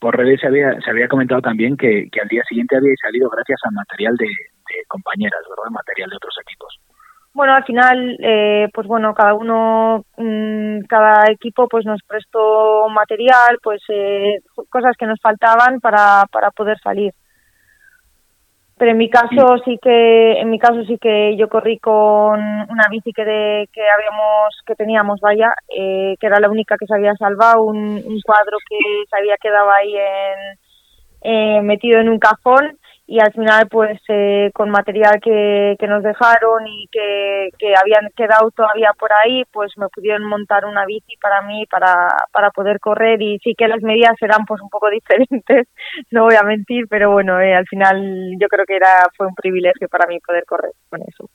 Por 0.01 0.17
redes 0.17 0.41
se 0.41 0.49
había, 0.49 0.81
se 0.81 0.91
había 0.91 1.07
comentado 1.07 1.41
también 1.41 1.77
que, 1.77 2.09
que 2.11 2.21
al 2.21 2.29
día 2.29 2.43
siguiente 2.49 2.77
había 2.77 2.95
salido 3.01 3.31
gracias 3.31 3.61
al 3.65 3.75
material 3.75 4.17
de, 4.17 4.27
de 4.27 4.85
compañeras, 4.89 5.41
¿verdad? 5.49 5.71
Material 5.71 6.11
de 6.11 6.17
otros 6.17 6.35
equipos. 6.43 6.81
Bueno, 7.35 7.55
al 7.55 7.65
final, 7.65 8.19
eh, 8.21 8.69
pues 8.75 8.87
bueno, 8.87 9.15
cada 9.15 9.33
uno, 9.33 10.05
mm, 10.19 10.81
cada 10.87 11.31
equipo, 11.31 11.67
pues 11.67 11.87
nos 11.87 12.03
prestó 12.03 12.89
material, 12.91 13.59
pues 13.63 13.81
eh, 13.89 14.41
cosas 14.69 14.95
que 14.99 15.07
nos 15.07 15.19
faltaban 15.21 15.81
para, 15.81 16.25
para 16.31 16.51
poder 16.51 16.79
salir. 16.81 17.15
Pero 18.77 18.91
en 18.91 18.99
mi 18.99 19.09
caso 19.09 19.57
sí 19.65 19.79
que, 19.81 20.41
en 20.41 20.51
mi 20.51 20.59
caso 20.59 20.83
sí 20.85 20.99
que 20.99 21.37
yo 21.39 21.49
corrí 21.49 21.79
con 21.79 22.41
una 22.41 22.89
bici 22.91 23.13
que, 23.13 23.25
de, 23.25 23.69
que 23.73 23.81
habíamos, 23.81 24.61
que 24.67 24.75
teníamos, 24.75 25.21
vaya, 25.21 25.55
eh, 25.69 26.17
que 26.21 26.27
era 26.27 26.41
la 26.41 26.51
única 26.51 26.77
que 26.77 26.87
se 26.87 26.95
había 26.95 27.15
salvado, 27.15 27.63
un, 27.63 27.79
un 27.79 28.21
cuadro 28.23 28.59
que 28.69 28.79
se 29.09 29.17
había 29.17 29.37
quedado 29.37 29.71
ahí 29.71 29.95
en, 29.97 30.59
eh, 31.23 31.63
metido 31.63 32.01
en 32.01 32.09
un 32.09 32.19
cajón 32.19 32.77
y 33.13 33.21
al 33.21 33.31
final 33.31 33.69
pues 33.71 34.01
eh, 34.09 34.51
con 34.55 34.71
material 34.71 35.21
que, 35.23 35.77
que 35.79 35.87
nos 35.87 36.03
dejaron 36.03 36.67
y 36.67 36.89
que, 36.91 37.51
que 37.59 37.75
habían 37.77 38.09
quedado 38.17 38.51
todavía 38.53 38.93
por 38.99 39.11
ahí 39.13 39.45
pues 39.53 39.71
me 39.77 39.89
pudieron 39.89 40.27
montar 40.27 40.65
una 40.65 40.87
bici 40.87 41.19
para 41.21 41.43
mí 41.43 41.67
para, 41.71 42.09
para 42.33 42.51
poder 42.53 42.81
correr. 42.81 43.21
Y 43.21 43.39
sí 43.41 43.55
que 43.55 43.69
las 43.69 43.83
medidas 43.83 44.15
eran 44.23 44.47
pues 44.47 44.63
un 44.63 44.71
poco 44.71 44.89
diferentes 44.91 45.69
no 46.11 46.25
voy 46.25 46.37
a 46.41 46.43
mentir 46.43 46.87
pero 46.89 47.13
bueno 47.13 47.39
eh, 47.39 47.55
al 47.55 47.67
final 47.67 48.01
yo 48.41 48.49
creo 48.49 48.65
que 48.65 48.77
era 48.77 49.05
fue 49.15 49.27
un 49.27 49.35
privilegio 49.35 49.89
para 49.91 50.07
mí 50.07 50.19
poder 50.27 50.45
correr 50.47 50.73
con 50.89 51.03
eso. 51.03 51.29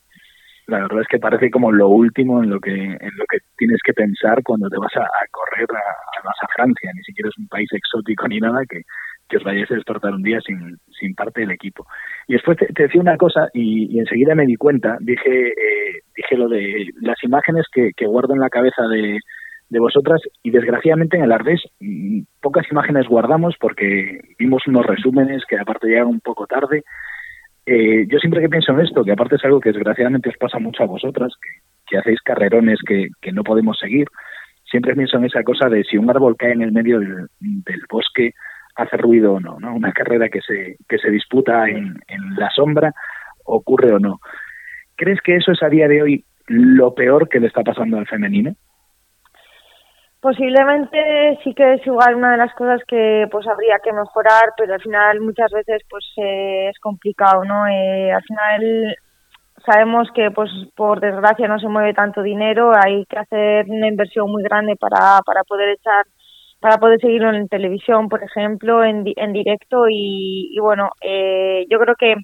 La 0.66 0.80
verdad 0.80 1.02
es 1.02 1.08
que 1.08 1.20
parece 1.20 1.52
como 1.52 1.72
lo 1.72 1.90
último 1.90 2.42
en 2.42 2.50
lo 2.50 2.60
que 2.60 2.74
en 2.74 3.12
lo 3.18 3.26
que 3.30 3.38
tienes 3.56 3.78
que 3.86 3.94
pensar 3.94 4.42
cuando 4.44 4.68
te 4.68 4.80
vas 4.80 4.96
a, 4.98 5.06
correr 5.30 5.68
a, 5.72 6.28
a 6.28 6.48
Francia. 6.56 6.90
Ni 6.96 7.04
siquiera 7.04 7.30
es 7.30 7.38
un 7.38 7.48
país 7.48 7.70
exótico 7.72 8.28
ni 8.28 8.40
nada 8.40 8.62
que 8.68 8.82
que 9.28 9.38
os 9.38 9.44
vayáis 9.44 9.70
a 9.72 9.76
despertar 9.76 10.14
un 10.14 10.24
día 10.24 10.40
sin, 10.42 10.78
sin 11.00 11.16
parte 11.16 11.42
del 11.42 11.52
equipo. 11.52 11.86
Y 12.28 12.34
después 12.34 12.58
te, 12.58 12.68
decía 12.76 13.02
una 13.02 13.18
cosa 13.18 13.50
y, 13.54 14.00
enseguida 14.00 14.36
me 14.36 14.46
di 14.46 14.56
cuenta, 14.56 14.98
dije, 15.00 15.50
eh, 15.50 16.02
dije 16.16 16.38
lo 16.38 16.48
de 16.48 16.88
las 17.02 17.22
imágenes 17.24 17.66
que, 17.72 17.92
guardo 18.06 18.34
en 18.34 18.40
la 18.40 18.50
cabeza 18.50 18.84
de, 18.88 19.20
de 19.70 19.80
vosotras 19.80 20.22
y 20.44 20.52
desgraciadamente 20.52 21.18
en 21.18 21.24
el 21.24 21.32
Ardés 21.32 21.62
mm, 21.80 22.22
pocas 22.42 22.66
imágenes 22.72 23.08
guardamos 23.08 23.56
porque 23.60 24.22
vimos 24.40 24.66
unos 24.68 24.86
resúmenes 24.86 25.44
que 25.48 25.58
aparte 25.58 25.88
llegan 25.88 26.08
un 26.08 26.22
poco 26.22 26.48
tarde. 26.48 26.84
Eh, 27.66 28.06
yo 28.08 28.18
siempre 28.20 28.40
que 28.40 28.50
pienso 28.50 28.72
en 28.72 28.80
esto, 28.80 29.04
que 29.04 29.12
aparte 29.12 29.36
es 29.36 29.44
algo 29.44 29.60
que 29.60 29.74
desgraciadamente 29.74 30.30
os 30.30 30.38
pasa 30.38 30.58
mucho 30.58 30.84
a 30.84 30.88
vosotras, 30.88 31.34
que, 31.42 31.50
que 31.86 31.98
hacéis 31.98 32.22
carrerones 32.22 32.80
que, 32.88 33.10
que, 33.22 33.34
no 33.34 33.44
podemos 33.44 33.78
seguir, 33.78 34.08
siempre 34.64 34.96
pienso 34.96 35.18
en 35.18 35.26
esa 35.26 35.44
cosa 35.44 35.68
de 35.68 35.84
si 35.84 35.98
un 35.98 36.10
árbol 36.10 36.38
cae 36.38 36.54
en 36.54 36.62
el 36.62 36.72
medio 36.72 37.00
del 37.00 37.82
bosque, 37.90 38.32
hace 38.78 38.98
ruido 38.98 39.34
o 39.34 39.40
no, 39.40 39.60
¿no? 39.60 39.76
Una 39.76 39.92
carrera 39.92 40.30
que 40.30 40.42
se, 40.42 40.78
que 40.88 40.98
se 40.98 41.10
disputa 41.10 41.68
en, 41.68 42.00
en 42.08 42.36
la 42.38 42.50
sombra, 42.52 42.94
ocurre 43.44 43.92
o 43.94 44.00
no. 44.00 44.20
¿Crees 44.96 45.20
que 45.22 45.36
eso 45.36 45.52
es 45.52 45.62
a 45.64 45.70
día 45.70 45.88
de 45.88 46.02
hoy 46.02 46.26
lo 46.48 46.94
peor 46.94 47.28
que 47.28 47.40
le 47.40 47.48
está 47.48 47.64
pasando 47.64 47.98
al 47.98 48.08
femenino? 48.08 48.54
Posiblemente 50.20 51.40
sí 51.44 51.54
que 51.54 51.76
es 51.76 51.86
igual 51.86 52.16
una 52.16 52.32
de 52.32 52.38
las 52.38 52.54
cosas 52.56 52.82
que 52.88 53.28
pues 53.32 53.48
habría 53.48 53.78
que 53.84 53.94
mejorar, 53.94 54.54
pero 54.58 54.74
al 54.74 54.82
final 54.82 55.22
muchas 55.22 55.52
veces 55.52 55.82
pues 55.90 56.06
eh, 56.18 56.70
es 56.70 56.80
complicado, 56.80 57.44
¿no? 57.44 57.68
Eh, 57.68 58.12
al 58.12 58.24
final 58.24 58.96
sabemos 59.66 60.10
que 60.16 60.32
pues 60.32 60.50
por 60.76 61.00
desgracia 61.00 61.48
no 61.48 61.60
se 61.60 61.68
mueve 61.68 61.94
tanto 61.94 62.22
dinero, 62.24 62.72
hay 62.76 63.06
que 63.06 63.18
hacer 63.18 63.66
una 63.70 63.88
inversión 63.88 64.32
muy 64.32 64.42
grande 64.44 64.76
para, 64.76 65.20
para 65.26 65.44
poder 65.44 65.70
echar 65.70 66.06
para 66.60 66.78
poder 66.78 67.00
seguirlo 67.00 67.34
en 67.34 67.48
televisión, 67.48 68.10
por 68.10 68.24
ejemplo, 68.24 68.84
en, 68.84 69.04
en 69.16 69.34
directo 69.34 69.88
y, 69.90 70.52
y 70.54 70.60
bueno, 70.60 70.90
eh, 71.02 71.66
yo 71.70 71.80
creo 71.80 71.96
que 71.96 72.16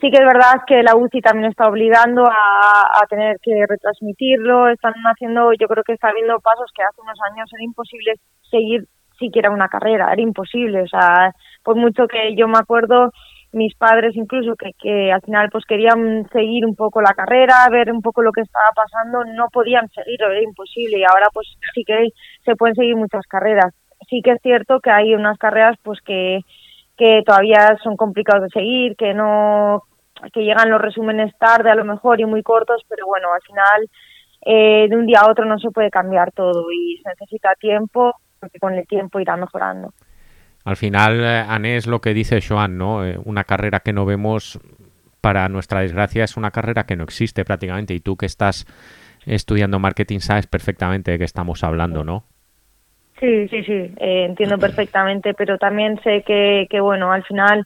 sí 0.00 0.10
que 0.10 0.18
es 0.18 0.26
verdad 0.26 0.62
que 0.66 0.82
la 0.82 0.96
UCI 0.96 1.20
también 1.20 1.50
está 1.50 1.68
obligando 1.68 2.24
a, 2.26 3.00
a, 3.02 3.06
tener 3.08 3.36
que 3.42 3.52
retransmitirlo, 3.66 4.68
están 4.68 4.94
haciendo, 5.04 5.52
yo 5.52 5.68
creo 5.68 5.84
que 5.84 5.94
está 5.94 6.08
habiendo 6.08 6.38
pasos 6.40 6.70
que 6.74 6.82
hace 6.82 7.00
unos 7.00 7.18
años 7.30 7.48
era 7.52 7.64
imposible 7.64 8.14
seguir 8.50 8.84
siquiera 9.18 9.50
una 9.50 9.68
carrera, 9.68 10.12
era 10.12 10.20
imposible, 10.20 10.82
o 10.82 10.88
sea, 10.88 11.32
por 11.62 11.76
mucho 11.76 12.06
que 12.06 12.36
yo 12.36 12.48
me 12.48 12.58
acuerdo 12.58 13.10
mis 13.56 13.74
padres 13.74 14.14
incluso 14.14 14.54
que, 14.54 14.70
que 14.78 15.10
al 15.10 15.22
final 15.22 15.48
pues 15.50 15.64
querían 15.64 16.28
seguir 16.30 16.66
un 16.66 16.76
poco 16.76 17.00
la 17.00 17.14
carrera, 17.14 17.68
ver 17.70 17.90
un 17.90 18.02
poco 18.02 18.22
lo 18.22 18.30
que 18.30 18.42
estaba 18.42 18.68
pasando, 18.74 19.24
no 19.24 19.48
podían 19.50 19.88
seguirlo, 19.88 20.30
era 20.30 20.42
imposible 20.42 20.98
y 20.98 21.04
ahora 21.04 21.28
pues 21.32 21.56
sí 21.74 21.82
que 21.84 22.08
se 22.44 22.54
pueden 22.54 22.74
seguir 22.74 22.96
muchas 22.96 23.26
carreras. 23.26 23.74
Sí 24.08 24.20
que 24.22 24.32
es 24.32 24.42
cierto 24.42 24.80
que 24.80 24.90
hay 24.90 25.14
unas 25.14 25.38
carreras 25.38 25.76
pues 25.82 26.00
que, 26.02 26.40
que 26.96 27.22
todavía 27.24 27.76
son 27.82 27.96
complicados 27.96 28.42
de 28.44 28.50
seguir, 28.50 28.94
que 28.96 29.14
no 29.14 29.82
que 30.32 30.44
llegan 30.44 30.70
los 30.70 30.80
resúmenes 30.80 31.36
tarde 31.38 31.70
a 31.70 31.74
lo 31.74 31.84
mejor 31.84 32.20
y 32.20 32.24
muy 32.24 32.42
cortos, 32.42 32.82
pero 32.88 33.06
bueno, 33.06 33.28
al 33.32 33.42
final 33.42 33.88
eh, 34.44 34.86
de 34.88 34.96
un 34.96 35.06
día 35.06 35.20
a 35.20 35.30
otro 35.30 35.44
no 35.44 35.58
se 35.58 35.70
puede 35.70 35.90
cambiar 35.90 36.32
todo 36.32 36.70
y 36.70 36.98
se 37.02 37.08
necesita 37.08 37.54
tiempo, 37.58 38.12
porque 38.38 38.58
con 38.58 38.74
el 38.74 38.86
tiempo 38.86 39.18
irá 39.18 39.36
mejorando. 39.36 39.92
Al 40.66 40.76
final, 40.76 41.20
eh, 41.20 41.44
Anne, 41.48 41.76
es 41.76 41.86
lo 41.86 42.00
que 42.00 42.12
dice 42.12 42.40
Joan, 42.46 42.76
¿no? 42.76 43.06
Eh, 43.06 43.16
una 43.24 43.44
carrera 43.44 43.80
que 43.80 43.92
no 43.92 44.04
vemos, 44.04 44.58
para 45.20 45.48
nuestra 45.48 45.80
desgracia, 45.80 46.24
es 46.24 46.36
una 46.36 46.50
carrera 46.50 46.86
que 46.86 46.96
no 46.96 47.04
existe 47.04 47.44
prácticamente. 47.44 47.94
Y 47.94 48.00
tú 48.00 48.16
que 48.16 48.26
estás 48.26 48.66
estudiando 49.26 49.78
marketing 49.78 50.18
sabes 50.18 50.48
perfectamente 50.48 51.12
de 51.12 51.18
qué 51.18 51.24
estamos 51.24 51.62
hablando, 51.62 52.02
¿no? 52.02 52.24
Sí, 53.20 53.46
sí, 53.46 53.62
sí, 53.62 53.94
eh, 53.96 54.24
entiendo 54.24 54.58
perfectamente, 54.58 55.34
pero 55.34 55.56
también 55.56 56.00
sé 56.02 56.22
que, 56.22 56.66
que 56.68 56.80
bueno, 56.80 57.12
al 57.12 57.22
final, 57.22 57.64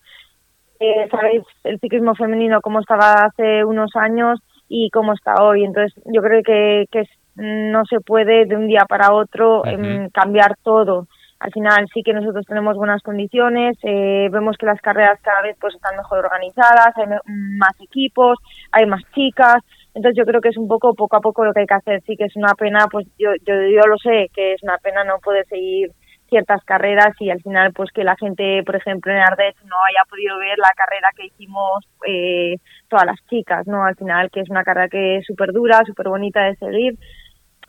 eh, 0.78 1.08
sabéis 1.10 1.42
el 1.64 1.80
ciclismo 1.80 2.14
femenino 2.14 2.60
cómo 2.60 2.80
estaba 2.80 3.14
hace 3.14 3.64
unos 3.64 3.96
años 3.96 4.40
y 4.68 4.90
cómo 4.90 5.14
está 5.14 5.42
hoy. 5.42 5.64
Entonces, 5.64 5.98
yo 6.04 6.20
creo 6.20 6.42
que, 6.42 6.84
que 6.92 7.04
no 7.34 7.86
se 7.86 8.00
puede 8.00 8.44
de 8.44 8.56
un 8.56 8.68
día 8.68 8.84
para 8.86 9.14
otro 9.14 9.62
uh 9.62 9.64
-huh. 9.64 10.12
cambiar 10.12 10.56
todo 10.62 11.08
al 11.40 11.52
final 11.52 11.88
sí 11.92 12.02
que 12.02 12.12
nosotros 12.12 12.44
tenemos 12.46 12.76
buenas 12.76 13.02
condiciones, 13.02 13.78
eh, 13.82 14.28
vemos 14.30 14.58
que 14.58 14.66
las 14.66 14.80
carreras 14.82 15.18
cada 15.22 15.40
vez 15.40 15.56
pues 15.58 15.74
están 15.74 15.96
mejor 15.96 16.26
organizadas, 16.26 16.94
hay 16.96 17.06
más 17.06 17.80
equipos, 17.80 18.36
hay 18.72 18.84
más 18.84 19.02
chicas, 19.14 19.56
entonces 19.94 20.18
yo 20.18 20.26
creo 20.26 20.42
que 20.42 20.50
es 20.50 20.58
un 20.58 20.68
poco 20.68 20.94
poco 20.94 21.16
a 21.16 21.20
poco 21.20 21.44
lo 21.44 21.54
que 21.54 21.60
hay 21.60 21.66
que 21.66 21.74
hacer, 21.74 22.02
sí 22.06 22.14
que 22.16 22.24
es 22.24 22.36
una 22.36 22.52
pena, 22.54 22.86
pues 22.90 23.06
yo, 23.18 23.30
yo, 23.46 23.54
yo 23.54 23.88
lo 23.88 23.96
sé, 23.96 24.28
que 24.34 24.52
es 24.52 24.62
una 24.62 24.76
pena 24.78 25.02
no 25.02 25.18
poder 25.18 25.46
seguir 25.46 25.90
ciertas 26.28 26.62
carreras 26.64 27.16
y 27.18 27.30
al 27.30 27.40
final 27.40 27.72
pues 27.72 27.90
que 27.90 28.04
la 28.04 28.16
gente, 28.16 28.62
por 28.64 28.76
ejemplo, 28.76 29.10
en 29.10 29.18
Ardech 29.18 29.56
no 29.64 29.76
haya 29.88 30.08
podido 30.08 30.38
ver 30.38 30.58
la 30.58 30.70
carrera 30.76 31.08
que 31.16 31.26
hicimos 31.26 31.88
eh, 32.06 32.56
todas 32.88 33.06
las 33.06 33.18
chicas, 33.30 33.66
¿no? 33.66 33.82
Al 33.82 33.96
final 33.96 34.30
que 34.30 34.40
es 34.40 34.50
una 34.50 34.62
carrera 34.62 34.88
que 34.88 35.16
es 35.16 35.26
súper 35.26 35.52
dura, 35.52 35.80
súper 35.86 36.08
bonita 36.08 36.44
de 36.44 36.54
seguir, 36.56 36.98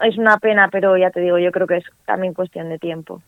es 0.04 0.18
una 0.18 0.38
pena, 0.38 0.68
pero 0.70 0.98
ya 0.98 1.10
te 1.10 1.22
digo, 1.22 1.40
yo 1.40 1.51
creo 1.51 1.68
que 1.68 1.78
es 1.78 1.86
también 2.06 2.34
cuestión 2.34 2.68
de 2.68 2.78
tiempo. 2.78 3.22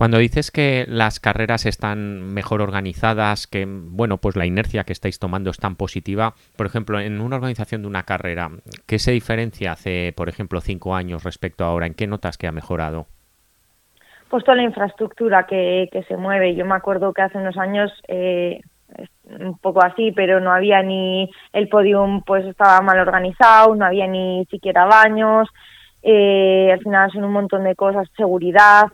Cuando 0.00 0.16
dices 0.16 0.50
que 0.50 0.86
las 0.88 1.20
carreras 1.20 1.66
están 1.66 2.32
mejor 2.32 2.62
organizadas, 2.62 3.46
que 3.46 3.66
bueno, 3.68 4.16
pues 4.16 4.34
la 4.34 4.46
inercia 4.46 4.84
que 4.84 4.94
estáis 4.94 5.18
tomando 5.18 5.50
es 5.50 5.58
tan 5.58 5.76
positiva, 5.76 6.32
por 6.56 6.64
ejemplo, 6.64 6.98
en 6.98 7.20
una 7.20 7.36
organización 7.36 7.82
de 7.82 7.88
una 7.88 8.04
carrera, 8.04 8.48
¿qué 8.86 8.98
se 8.98 9.10
diferencia 9.10 9.72
hace, 9.72 10.14
por 10.16 10.30
ejemplo, 10.30 10.62
cinco 10.62 10.94
años 10.94 11.22
respecto 11.22 11.64
a 11.64 11.66
ahora? 11.66 11.84
¿En 11.84 11.92
qué 11.92 12.06
notas 12.06 12.38
que 12.38 12.46
ha 12.46 12.50
mejorado? 12.50 13.08
Pues 14.30 14.42
toda 14.42 14.56
la 14.56 14.62
infraestructura 14.62 15.44
que, 15.46 15.90
que 15.92 16.02
se 16.04 16.16
mueve. 16.16 16.54
Yo 16.54 16.64
me 16.64 16.76
acuerdo 16.76 17.12
que 17.12 17.20
hace 17.20 17.36
unos 17.36 17.58
años 17.58 17.92
eh, 18.08 18.62
un 19.38 19.58
poco 19.58 19.84
así, 19.84 20.12
pero 20.12 20.40
no 20.40 20.50
había 20.50 20.82
ni 20.82 21.30
el 21.52 21.68
podium, 21.68 22.22
pues 22.22 22.46
estaba 22.46 22.80
mal 22.80 22.98
organizado, 23.00 23.74
no 23.74 23.84
había 23.84 24.06
ni 24.06 24.46
siquiera 24.46 24.86
baños. 24.86 25.46
Eh, 26.02 26.70
al 26.72 26.80
final 26.80 27.10
son 27.12 27.24
un 27.24 27.32
montón 27.32 27.64
de 27.64 27.76
cosas, 27.76 28.08
seguridad. 28.16 28.84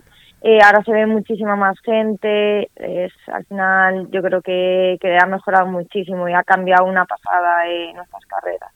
Eh, 0.43 0.59
ahora 0.63 0.83
se 0.85 0.93
ve 0.93 1.07
muchísima 1.07 1.57
más 1.57 1.79
gente, 1.81 2.69
es, 2.77 3.13
al 3.27 3.45
final 3.47 4.09
yo 4.11 4.23
creo 4.23 4.43
que, 4.43 4.99
ha 5.21 5.27
mejorado 5.27 5.67
muchísimo 5.67 6.29
y 6.29 6.35
ha 6.35 6.45
cambiado 6.45 6.85
una 6.85 7.05
pasada 7.05 7.67
en 7.67 7.97
nuestras 7.97 8.25
carreras. 8.27 8.71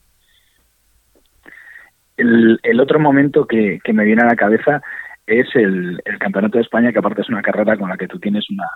El, 2.17 2.59
el 2.62 2.81
otro 2.81 2.99
momento 2.99 3.47
que, 3.47 3.79
que, 3.85 3.93
me 3.93 4.05
viene 4.05 4.23
a 4.23 4.26
la 4.26 4.37
cabeza 4.37 4.83
es 5.26 5.47
el, 5.55 6.02
Campeonato 6.19 6.59
de 6.59 6.64
España, 6.64 6.93
que 6.93 6.99
aparte 6.99 7.23
es 7.23 7.29
una 7.29 7.43
carrera 7.43 7.76
con 7.76 7.88
la 7.88 7.97
que 7.97 8.09
tú 8.09 8.19
tienes 8.19 8.45
una, 8.50 8.67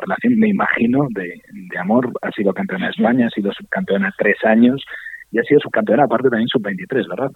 relación, 0.00 0.38
me 0.38 0.48
imagino, 0.48 1.06
de, 1.10 1.40
de 1.52 1.78
amor. 1.78 2.12
Ha 2.22 2.30
sido 2.32 2.52
campeona 2.52 2.86
de 2.86 2.92
España, 2.92 3.26
ha 3.26 3.30
sido 3.30 3.52
subcampeona 3.52 4.12
tres 4.18 4.36
años 4.44 4.82
y 5.30 5.38
ha 5.38 5.42
sido 5.44 5.60
subcampeona 5.60 6.04
aparte 6.04 6.28
también 6.28 6.48
sub-23, 6.48 7.08
¿verdad? 7.08 7.30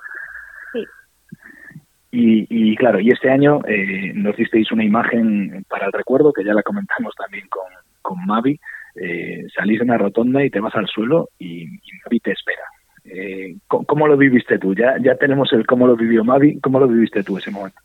Y, 2.11 2.47
y, 2.49 2.77
claro, 2.77 3.01
y 3.01 3.11
este 3.11 3.31
año 3.31 3.61
eh, 3.67 4.13
nos 4.15 4.37
disteis 4.37 4.71
una 4.73 4.85
imagen 4.85 5.65
para 5.69 5.87
el 5.87 5.93
recuerdo, 5.93 6.33
que 6.33 6.45
ya 6.45 6.55
la 6.55 6.63
comentamos 6.63 7.15
también 7.17 7.47
con, 7.49 7.65
con 8.01 8.25
Mavi. 8.27 8.59
Eh, 8.95 9.45
salís 9.55 9.79
de 9.79 9.85
una 9.85 9.99
rotonda 9.99 10.43
y 10.43 10.51
te 10.51 10.61
vas 10.61 10.75
al 10.75 10.87
suelo 10.87 11.29
y, 11.39 11.65
y 11.65 11.91
Mavi 12.05 12.21
te 12.21 12.33
espera. 12.33 12.63
Eh, 13.05 13.57
¿cómo, 13.67 13.85
¿cómo, 13.85 14.09
lo 14.09 14.17
viviste 14.17 14.59
tú? 14.59 14.75
Ya, 14.75 14.97
ya 15.01 15.15
tenemos 15.17 15.53
el 15.53 15.67
cómo 15.67 15.87
lo 15.87 15.97
vivió 15.97 16.25
Mavi. 16.25 16.61
¿Cómo 16.61 16.81
lo 16.81 16.89
viviste 16.89 17.23
tú 17.23 17.39
ese 17.39 17.51
momento? 17.51 17.81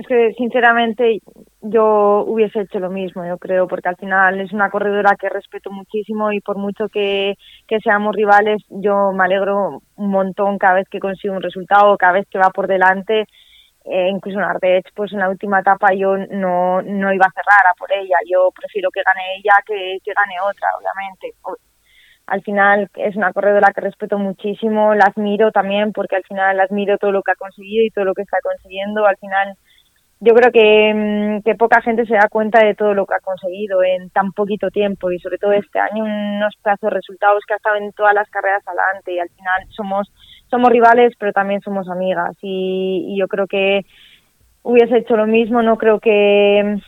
Es 0.00 0.06
que 0.06 0.32
sinceramente 0.32 1.20
yo 1.60 2.24
hubiese 2.26 2.62
hecho 2.62 2.78
lo 2.78 2.88
mismo, 2.88 3.26
yo 3.26 3.36
creo, 3.36 3.68
porque 3.68 3.90
al 3.90 3.96
final 3.96 4.40
es 4.40 4.50
una 4.50 4.70
corredora 4.70 5.14
que 5.20 5.28
respeto 5.28 5.70
muchísimo 5.70 6.32
y 6.32 6.40
por 6.40 6.56
mucho 6.56 6.88
que, 6.88 7.34
que 7.68 7.80
seamos 7.80 8.16
rivales, 8.16 8.62
yo 8.70 9.12
me 9.12 9.24
alegro 9.24 9.82
un 9.96 10.10
montón 10.10 10.56
cada 10.56 10.76
vez 10.76 10.88
que 10.88 11.00
consigo 11.00 11.34
un 11.34 11.42
resultado, 11.42 11.98
cada 11.98 12.14
vez 12.14 12.26
que 12.30 12.38
va 12.38 12.48
por 12.48 12.66
delante. 12.66 13.26
Eh, 13.84 14.08
incluso 14.08 14.38
en 14.38 14.44
Ardech, 14.44 14.86
pues 14.94 15.12
en 15.12 15.18
la 15.18 15.28
última 15.28 15.60
etapa 15.60 15.92
yo 15.94 16.16
no, 16.16 16.80
no 16.80 17.12
iba 17.12 17.26
a 17.26 17.36
cerrar 17.36 17.66
a 17.70 17.76
por 17.76 17.92
ella, 17.92 18.16
yo 18.26 18.50
prefiero 18.58 18.88
que 18.90 19.02
gane 19.04 19.36
ella 19.36 19.52
que, 19.66 19.98
que 20.02 20.12
gane 20.14 20.40
otra, 20.40 20.68
obviamente 20.78 21.34
al 22.30 22.42
final 22.42 22.88
es 22.94 23.16
una 23.16 23.32
corredora 23.32 23.72
que 23.74 23.80
respeto 23.80 24.16
muchísimo, 24.16 24.94
la 24.94 25.06
admiro 25.06 25.50
también 25.50 25.92
porque 25.92 26.14
al 26.14 26.22
final 26.22 26.60
admiro 26.60 26.96
todo 26.96 27.10
lo 27.10 27.22
que 27.22 27.32
ha 27.32 27.34
conseguido 27.34 27.84
y 27.84 27.90
todo 27.90 28.04
lo 28.04 28.14
que 28.14 28.22
está 28.22 28.38
consiguiendo. 28.40 29.04
Al 29.04 29.16
final 29.16 29.56
yo 30.20 30.34
creo 30.34 30.52
que, 30.52 30.92
mm, 30.94 31.42
que 31.42 31.54
poca 31.54 31.80
gente 31.80 32.04
se 32.04 32.14
da 32.14 32.28
cuenta 32.30 32.62
de 32.62 32.74
todo 32.74 32.92
lo 32.92 33.06
que 33.06 33.14
ha 33.14 33.20
conseguido 33.20 33.82
en 33.82 34.10
tan 34.10 34.32
poquito 34.32 34.70
tiempo 34.70 35.10
y 35.10 35.18
sobre 35.18 35.38
todo 35.38 35.52
este 35.52 35.78
año 35.78 36.04
unos 36.04 36.54
plazos 36.62 36.92
resultados 36.92 37.42
que 37.46 37.54
ha 37.54 37.56
estado 37.56 37.76
en 37.76 37.92
todas 37.92 38.14
las 38.14 38.28
carreras 38.28 38.62
adelante 38.66 39.14
y 39.14 39.18
al 39.18 39.30
final 39.30 39.66
somos 39.70 40.12
somos 40.50 40.70
rivales 40.70 41.14
pero 41.18 41.32
también 41.32 41.62
somos 41.62 41.88
amigas. 41.88 42.36
Y, 42.42 43.06
y 43.08 43.18
yo 43.18 43.28
creo 43.28 43.46
que 43.46 43.86
hubiese 44.62 44.98
hecho 44.98 45.16
lo 45.16 45.26
mismo 45.26 45.62
no 45.62 45.78
creo 45.78 46.00
que 46.00 46.78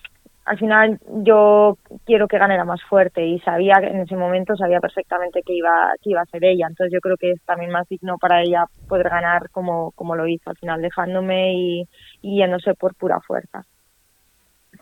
al 0.45 0.59
final 0.59 0.99
yo 1.23 1.79
quiero 2.05 2.27
que 2.27 2.39
gane 2.39 2.57
la 2.57 2.65
más 2.65 2.83
fuerte 2.83 3.25
y 3.25 3.39
sabía 3.41 3.75
en 3.81 4.01
ese 4.01 4.17
momento 4.17 4.57
sabía 4.57 4.81
perfectamente 4.81 5.43
que 5.45 5.55
iba 5.55 5.93
que 6.03 6.11
iba 6.11 6.21
a 6.21 6.27
ser 6.27 6.45
ella 6.45 6.67
entonces 6.69 6.93
yo 6.93 7.01
creo 7.01 7.17
que 7.17 7.33
es 7.33 7.43
también 7.45 7.71
más 7.71 7.89
digno 7.89 8.19
para 8.19 8.43
ella 8.43 8.65
poder 8.89 9.09
ganar 9.09 9.51
como 9.51 9.93
como 9.93 10.17
lo 10.17 10.27
hizo 10.27 10.51
al 10.51 10.57
final 10.57 10.83
dejándome 10.83 11.55
y, 11.55 11.89
yéndose 12.23 12.75
por 12.75 12.95
pura 12.95 13.21
fuerza 13.21 13.65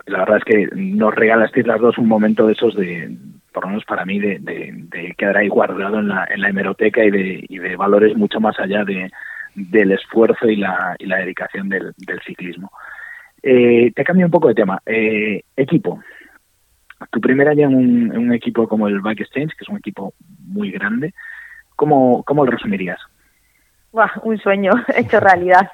la 0.06 0.20
verdad 0.20 0.38
es 0.38 0.44
que 0.44 0.68
nos 0.74 1.14
regalasteis 1.14 1.66
las 1.66 1.80
dos 1.80 1.98
un 1.98 2.08
momento 2.08 2.46
de 2.46 2.52
esos 2.54 2.74
de 2.74 3.16
por 3.52 3.64
lo 3.64 3.70
menos 3.70 3.84
para 3.84 4.04
mí 4.04 4.18
de, 4.18 4.38
de, 4.40 5.14
quedar 5.18 5.36
ahí 5.36 5.48
guardado 5.48 5.98
en 5.98 6.08
la, 6.08 6.26
en 6.30 6.40
la 6.40 6.50
hemeroteca 6.50 7.04
y 7.04 7.10
de, 7.10 7.44
y 7.48 7.58
de 7.58 7.76
valores 7.76 8.16
mucho 8.16 8.38
más 8.38 8.58
allá 8.60 8.84
de, 8.84 9.10
del 9.54 9.92
esfuerzo 9.92 10.48
y 10.48 10.56
la, 10.56 10.94
y 10.98 11.06
la 11.06 11.18
dedicación 11.18 11.68
del, 11.68 11.92
del 11.96 12.20
ciclismo. 12.20 12.70
Eh, 13.42 13.92
te 13.94 14.04
cambio 14.04 14.26
un 14.26 14.32
poco 14.32 14.48
de 14.48 14.54
tema. 14.54 14.80
Eh, 14.86 15.42
equipo. 15.56 16.00
Tu 17.10 17.20
primer 17.20 17.48
año 17.48 17.68
en 17.68 18.16
un, 18.16 18.32
equipo 18.34 18.68
como 18.68 18.86
el 18.86 19.00
Bike 19.00 19.22
Exchange, 19.22 19.54
que 19.56 19.64
es 19.64 19.68
un 19.68 19.78
equipo 19.78 20.12
muy 20.46 20.70
grande, 20.70 21.14
¿cómo, 21.74 22.22
cómo 22.24 22.44
lo 22.44 22.50
resumirías? 22.50 23.00
un 24.22 24.38
sueño 24.38 24.72
hecho 24.96 25.18
realidad. 25.18 25.68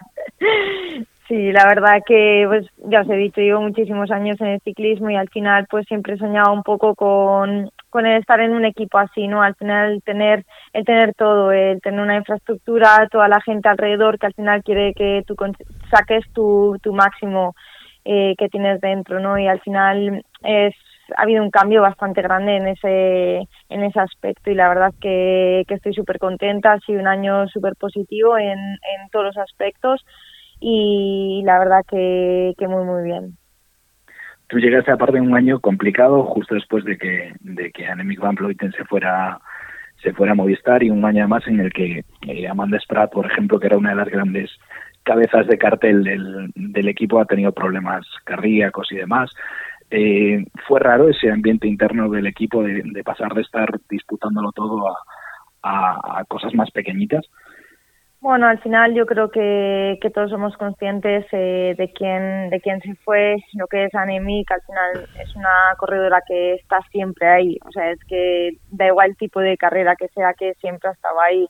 Sí, 1.28 1.50
la 1.50 1.66
verdad 1.66 2.02
que, 2.06 2.44
pues 2.46 2.66
ya 2.88 3.00
os 3.00 3.10
he 3.10 3.16
dicho, 3.16 3.40
llevo 3.40 3.60
muchísimos 3.60 4.12
años 4.12 4.40
en 4.40 4.46
el 4.46 4.60
ciclismo 4.60 5.10
y 5.10 5.16
al 5.16 5.28
final 5.28 5.66
pues 5.68 5.84
siempre 5.86 6.14
he 6.14 6.18
soñado 6.18 6.52
un 6.52 6.62
poco 6.62 6.94
con, 6.94 7.68
con 7.90 8.06
el 8.06 8.20
estar 8.20 8.38
en 8.40 8.52
un 8.52 8.64
equipo 8.64 8.98
así, 8.98 9.26
¿no? 9.26 9.42
Al 9.42 9.56
final 9.56 9.94
el 9.94 10.02
tener, 10.04 10.44
el 10.72 10.84
tener 10.84 11.14
todo, 11.14 11.50
el 11.50 11.80
tener 11.80 12.00
una 12.00 12.16
infraestructura, 12.16 13.08
toda 13.10 13.26
la 13.26 13.40
gente 13.40 13.68
alrededor 13.68 14.20
que 14.20 14.26
al 14.26 14.34
final 14.34 14.62
quiere 14.62 14.94
que 14.94 15.24
tú 15.26 15.34
saques 15.90 16.24
tu, 16.32 16.78
tu 16.80 16.92
máximo 16.92 17.56
eh, 18.04 18.36
que 18.38 18.48
tienes 18.48 18.80
dentro, 18.80 19.18
¿no? 19.18 19.36
Y 19.36 19.48
al 19.48 19.60
final 19.60 20.22
es 20.44 20.74
ha 21.16 21.22
habido 21.22 21.42
un 21.42 21.50
cambio 21.50 21.82
bastante 21.82 22.20
grande 22.22 22.56
en 22.56 22.66
ese 22.68 23.48
en 23.68 23.84
ese 23.84 24.00
aspecto 24.00 24.50
y 24.50 24.54
la 24.54 24.68
verdad 24.68 24.92
que, 25.00 25.64
que 25.68 25.74
estoy 25.74 25.94
súper 25.94 26.18
contenta, 26.18 26.72
ha 26.72 26.80
sido 26.80 27.00
un 27.00 27.06
año 27.06 27.46
súper 27.48 27.74
positivo 27.76 28.36
en, 28.38 28.58
en 28.58 29.08
todos 29.12 29.26
los 29.26 29.36
aspectos 29.36 30.04
y 30.60 31.42
la 31.44 31.58
verdad 31.58 31.84
que, 31.88 32.54
muy, 32.68 32.84
muy 32.84 33.04
bien. 33.04 33.36
Tú 34.48 34.58
llegaste 34.58 34.92
aparte 34.92 35.16
de 35.16 35.20
un 35.20 35.36
año 35.36 35.60
complicado 35.60 36.24
justo 36.24 36.54
después 36.54 36.84
de 36.84 36.96
que, 36.96 37.32
de 37.40 37.72
que 37.72 37.86
Annemiek 37.86 38.20
van 38.20 38.36
Vleuten 38.36 38.72
se 38.72 38.84
fuera 38.84 39.40
se 40.02 40.12
fuera 40.12 40.32
a 40.32 40.34
Movistar 40.34 40.82
y 40.82 40.90
un 40.90 41.04
año 41.04 41.26
más 41.26 41.46
en 41.46 41.58
el 41.58 41.72
que 41.72 42.04
eh, 42.28 42.48
Amanda 42.48 42.78
Spratt, 42.78 43.10
por 43.10 43.26
ejemplo, 43.26 43.58
que 43.58 43.66
era 43.66 43.78
una 43.78 43.90
de 43.90 43.96
las 43.96 44.08
grandes 44.08 44.50
cabezas 45.02 45.46
de 45.46 45.56
cartel 45.56 46.04
del, 46.04 46.52
del 46.54 46.88
equipo, 46.88 47.18
ha 47.18 47.24
tenido 47.24 47.52
problemas 47.52 48.06
cardíacos 48.24 48.92
y 48.92 48.96
demás. 48.96 49.30
Eh, 49.90 50.44
fue 50.68 50.80
raro 50.80 51.08
ese 51.08 51.30
ambiente 51.30 51.66
interno 51.66 52.10
del 52.10 52.26
equipo 52.26 52.62
de, 52.62 52.82
de 52.84 53.04
pasar 53.04 53.32
de 53.32 53.40
estar 53.40 53.68
disputándolo 53.88 54.52
todo 54.52 54.84
a 55.62 56.22
cosas 56.28 56.54
más 56.54 56.70
pequeñitas. 56.70 57.26
Bueno, 58.20 58.48
al 58.48 58.58
final 58.60 58.94
yo 58.94 59.06
creo 59.06 59.30
que, 59.30 59.98
que 60.00 60.10
todos 60.10 60.30
somos 60.30 60.56
conscientes 60.56 61.26
eh, 61.32 61.74
de 61.76 61.92
quién 61.92 62.50
de 62.50 62.60
quién 62.60 62.80
se 62.80 62.94
fue, 63.04 63.36
lo 63.54 63.66
que 63.66 63.84
es 63.84 63.94
Anemic, 63.94 64.50
al 64.50 64.62
final 64.62 65.08
es 65.20 65.36
una 65.36 65.74
corredora 65.78 66.22
que 66.26 66.54
está 66.54 66.80
siempre 66.90 67.28
ahí, 67.28 67.58
o 67.64 67.70
sea, 67.70 67.90
es 67.90 68.00
que 68.08 68.58
da 68.70 68.86
igual 68.86 69.10
el 69.10 69.16
tipo 69.16 69.40
de 69.40 69.56
carrera 69.58 69.94
que 69.96 70.08
sea, 70.08 70.32
que 70.34 70.54
siempre 70.54 70.88
ha 70.88 70.92
estado 70.92 71.20
ahí. 71.20 71.46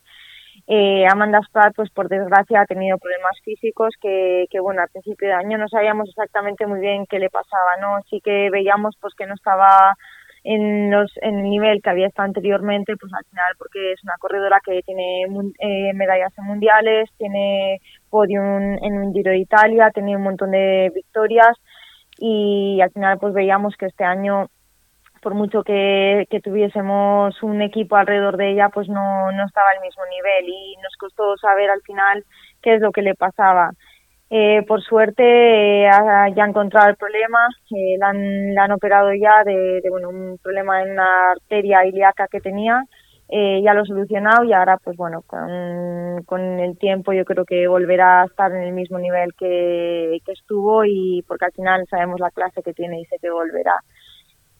Eh, 0.67 1.07
Amanda 1.09 1.41
Spratt, 1.47 1.75
pues 1.77 1.91
por 1.91 2.09
desgracia, 2.09 2.63
ha 2.63 2.67
tenido 2.67 2.99
problemas 2.99 3.39
físicos 3.45 3.95
que, 4.01 4.47
que, 4.51 4.59
bueno, 4.61 4.83
al 4.83 4.89
principio 4.89 5.29
de 5.29 5.35
año 5.35 5.59
no 5.59 5.69
sabíamos 5.69 6.09
exactamente 6.09 6.67
muy 6.67 6.81
bien 6.81 7.07
qué 7.07 7.19
le 7.21 7.31
pasaba, 7.31 7.77
¿no? 7.81 8.03
Sí 8.11 8.21
que 8.21 8.51
veíamos 8.51 8.97
pues 9.01 9.15
que 9.15 9.27
no 9.27 9.35
estaba 9.35 9.97
en, 10.49 10.93
los, 10.93 11.11
en 11.23 11.39
el 11.39 11.51
nivel 11.51 11.83
que 11.83 11.91
había 11.91 12.07
estado 12.07 12.27
anteriormente, 12.27 12.97
pues 12.97 13.13
al 13.13 13.25
final 13.25 13.53
porque 13.59 13.93
es 13.93 14.03
una 14.05 14.15
corredora 14.21 14.61
que 14.65 14.81
tiene 14.83 15.25
eh, 15.59 15.93
medallas 15.95 16.33
en 16.39 16.45
mundiales, 16.45 17.11
tiene 17.19 17.81
podium 18.09 18.79
en 18.81 18.99
un 18.99 19.13
Giro 19.13 19.33
de 19.33 19.39
Italia, 19.39 19.91
tiene 19.93 20.17
un 20.17 20.23
montón 20.23 20.53
de 20.53 20.93
victorias 20.95 21.57
y 22.19 22.81
al 22.81 22.93
final 22.93 23.19
pues 23.19 23.35
veíamos 23.35 23.77
que 23.77 23.87
este 23.87 24.05
año 24.05 24.47
por 25.21 25.35
mucho 25.35 25.65
que, 25.65 26.27
que, 26.31 26.41
tuviésemos 26.41 27.43
un 27.43 27.61
equipo 27.61 27.97
alrededor 27.97 28.37
de 28.37 28.53
ella, 28.53 28.69
pues 28.69 28.89
no, 28.89 29.33
no 29.33 29.45
estaba 29.45 29.71
al 29.75 29.81
mismo 29.81 30.05
nivel 30.07 30.49
y 30.49 30.77
nos 30.77 30.95
costó 30.97 31.37
saber 31.39 31.69
al 31.71 31.83
final 31.83 32.25
qué 32.63 32.75
es 32.75 32.81
lo 32.81 32.93
que 32.93 33.03
le 33.03 33.17
pasaba. 33.17 33.73
Eh, 34.29 34.65
por 34.67 34.83
suerte 34.83 35.23
eh, 35.23 35.91
ya 36.35 36.45
ha 36.45 36.49
encontrado 36.49 36.89
el 36.91 36.97
problema, 36.97 37.47
eh, 37.71 37.97
la, 37.97 38.09
han, 38.09 38.55
la, 38.55 38.65
han, 38.65 38.73
operado 38.73 39.13
ya 39.15 39.45
de, 39.45 39.81
bueno 39.89 40.09
un 40.09 40.39
problema 40.43 40.83
en 40.83 40.91
una 40.93 41.31
arteria 41.31 41.87
ilíaca 41.87 42.27
que 42.27 42.41
tenía, 42.41 42.83
eh, 43.29 43.63
ya 43.63 43.73
lo 43.73 43.83
ha 43.83 43.85
solucionado 43.85 44.43
y 44.45 44.53
ahora 44.53 44.79
pues 44.83 44.97
bueno 44.97 45.23
con, 45.23 46.25
con, 46.25 46.41
el 46.59 46.77
tiempo 46.77 47.13
yo 47.13 47.25
creo 47.25 47.45
que 47.45 47.69
volverá 47.69 48.23
a 48.23 48.27
estar 48.27 48.51
en 48.51 48.63
el 48.63 48.73
mismo 48.73 48.99
nivel 48.99 49.33
que, 49.39 50.19
que 50.25 50.33
estuvo 50.33 50.85
y 50.85 51.23
porque 51.29 51.45
al 51.45 51.53
final 51.53 51.87
sabemos 51.89 52.19
la 52.19 52.33
clase 52.33 52.63
que 52.65 52.73
tiene 52.73 53.01
y 53.01 53.05
sé 53.05 53.19
que 53.21 53.31
volverá 53.31 53.77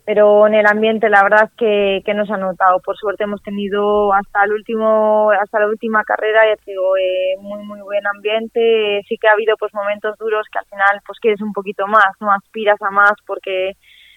pero 0.07 0.47
en 0.47 0.55
el 0.55 0.67
ambiente 0.67 1.11
la 1.11 1.25
verdad 1.25 1.51
que, 1.59 2.01
que 2.05 2.15
nos 2.15 2.31
ha 2.31 2.37
notado. 2.37 2.79
Por 2.81 2.97
suerte 2.97 3.25
hemos 3.25 3.43
tenido 3.43 4.13
hasta 4.15 4.45
el 4.45 4.53
último, 4.53 5.33
hasta 5.33 5.59
la 5.59 5.67
última 5.67 6.05
carrera, 6.05 6.43
ya 6.47 6.55
digo, 6.65 6.97
eh, 6.97 7.35
muy 7.41 7.65
muy 7.65 7.81
buen 7.81 8.07
ambiente. 8.07 9.03
Sí 9.09 9.19
que 9.21 9.27
ha 9.27 9.33
habido 9.33 9.57
pues 9.59 9.75
momentos 9.75 10.17
duros 10.17 10.47
que 10.51 10.61
al 10.61 10.67
final 10.67 11.01
pues 11.05 11.19
quieres 11.19 11.43
un 11.43 11.53
poquito 11.53 11.89
más, 11.89 12.07
no 12.21 12.31
aspiras 12.31 12.81
a 12.83 12.91
más 12.93 13.15
porque 13.27 13.73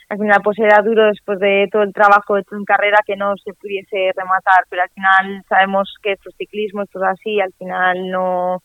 al 0.10 0.20
final 0.20 0.42
pues 0.44 0.60
era 0.60 0.84
duro 0.84 1.06
después 1.06 1.40
de 1.40 1.68
todo 1.72 1.82
el 1.82 1.94
trabajo 1.94 2.38
hecho 2.38 2.56
en 2.56 2.66
carrera 2.66 3.00
que 3.04 3.16
no 3.16 3.34
se 3.44 3.54
pudiese 3.56 4.12
rematar, 4.16 4.66
pero 4.70 4.84
al 4.84 4.90
final 4.92 5.44
sabemos 5.50 5.96
que 6.04 6.12
esto 6.12 6.30
es 6.30 6.36
ciclismo, 6.38 6.84
esto 6.84 7.00
es 7.00 7.10
así, 7.10 7.42
al 7.42 7.54
final 7.54 8.12
no 8.12 8.62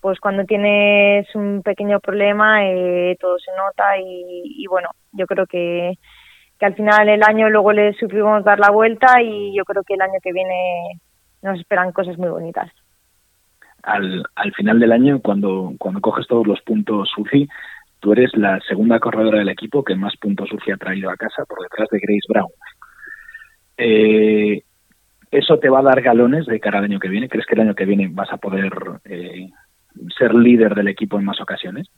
pues 0.00 0.20
cuando 0.20 0.44
tienes 0.44 1.26
un 1.34 1.62
pequeño 1.62 1.98
problema 2.00 2.64
eh, 2.66 3.16
todo 3.20 3.36
se 3.38 3.50
nota 3.56 3.98
y, 3.98 4.62
y 4.62 4.66
bueno, 4.68 4.90
yo 5.12 5.26
creo 5.26 5.46
que 5.46 5.94
que 6.62 6.66
al 6.66 6.76
final 6.76 7.08
el 7.08 7.24
año 7.24 7.50
luego 7.50 7.72
le 7.72 7.92
supimos 7.94 8.44
dar 8.44 8.60
la 8.60 8.70
vuelta 8.70 9.20
y 9.20 9.52
yo 9.52 9.64
creo 9.64 9.82
que 9.82 9.94
el 9.94 10.00
año 10.00 10.20
que 10.22 10.32
viene 10.32 11.00
nos 11.42 11.58
esperan 11.58 11.90
cosas 11.90 12.16
muy 12.18 12.28
bonitas. 12.28 12.70
Al, 13.82 14.22
al 14.36 14.52
final 14.52 14.78
del 14.78 14.92
año, 14.92 15.20
cuando, 15.20 15.72
cuando 15.76 16.00
coges 16.00 16.24
todos 16.28 16.46
los 16.46 16.60
puntos 16.60 17.10
UCI, 17.18 17.48
tú 17.98 18.12
eres 18.12 18.30
la 18.36 18.60
segunda 18.60 19.00
corredora 19.00 19.40
del 19.40 19.48
equipo 19.48 19.82
que 19.82 19.96
más 19.96 20.16
puntos 20.16 20.52
UCI 20.52 20.70
ha 20.70 20.76
traído 20.76 21.10
a 21.10 21.16
casa 21.16 21.44
por 21.46 21.60
detrás 21.62 21.88
de 21.90 21.98
Grace 21.98 22.28
Brown. 22.28 22.50
Eh, 23.76 24.62
¿Eso 25.32 25.58
te 25.58 25.68
va 25.68 25.80
a 25.80 25.82
dar 25.82 26.00
galones 26.00 26.46
de 26.46 26.60
cara 26.60 26.78
al 26.78 26.84
año 26.84 27.00
que 27.00 27.08
viene? 27.08 27.28
¿Crees 27.28 27.44
que 27.44 27.56
el 27.56 27.62
año 27.62 27.74
que 27.74 27.86
viene 27.86 28.08
vas 28.08 28.32
a 28.32 28.36
poder 28.36 28.72
eh, 29.06 29.50
ser 30.16 30.32
líder 30.32 30.76
del 30.76 30.86
equipo 30.86 31.18
en 31.18 31.24
más 31.24 31.40
ocasiones? 31.40 31.88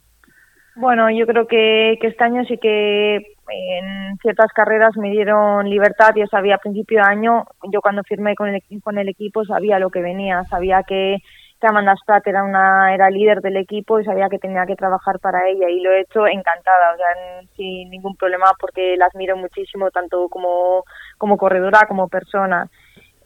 Bueno, 0.75 1.11
yo 1.11 1.27
creo 1.27 1.47
que, 1.47 1.99
que 2.01 2.07
este 2.07 2.25
año 2.25 2.47
sí 2.47 2.57
que 2.57 3.34
en 3.49 4.17
ciertas 4.19 4.53
carreras 4.53 4.97
me 4.97 5.11
dieron 5.11 5.69
libertad, 5.69 6.15
yo 6.17 6.27
sabía 6.27 6.57
a 6.57 6.59
principio 6.59 7.01
de 7.01 7.09
año, 7.09 7.45
yo 7.71 7.81
cuando 7.81 8.03
firmé 8.03 8.35
con 8.35 8.49
el, 8.49 8.63
con 8.83 8.99
el 8.99 9.09
equipo 9.09 9.45
sabía 9.45 9.79
lo 9.79 9.91
que 9.91 10.01
venía, 10.01 10.45
sabía 10.45 10.83
que, 10.83 11.19
que 11.61 11.67
Amanda 11.67 11.95
Spratt 11.97 12.27
era 12.27 12.43
una 12.43 12.95
era 12.95 13.11
líder 13.11 13.41
del 13.41 13.57
equipo 13.57 14.01
y 14.01 14.05
sabía 14.05 14.29
que 14.29 14.39
tenía 14.39 14.67
que 14.67 14.77
trabajar 14.77 15.19
para 15.21 15.49
ella 15.49 15.69
y 15.69 15.81
lo 15.81 15.91
he 15.93 16.01
hecho 16.01 16.27
encantada, 16.27 16.95
o 16.95 16.97
sea, 16.97 17.43
sin 17.57 17.91
ningún 17.91 18.17
problema 18.17 18.47
porque 18.61 18.97
la 18.97 19.07
admiro 19.07 19.37
muchísimo 19.37 19.91
tanto 19.91 20.29
como, 20.29 20.85
como 21.19 21.37
corredora 21.37 21.87
como 21.89 22.09
persona. 22.09 22.69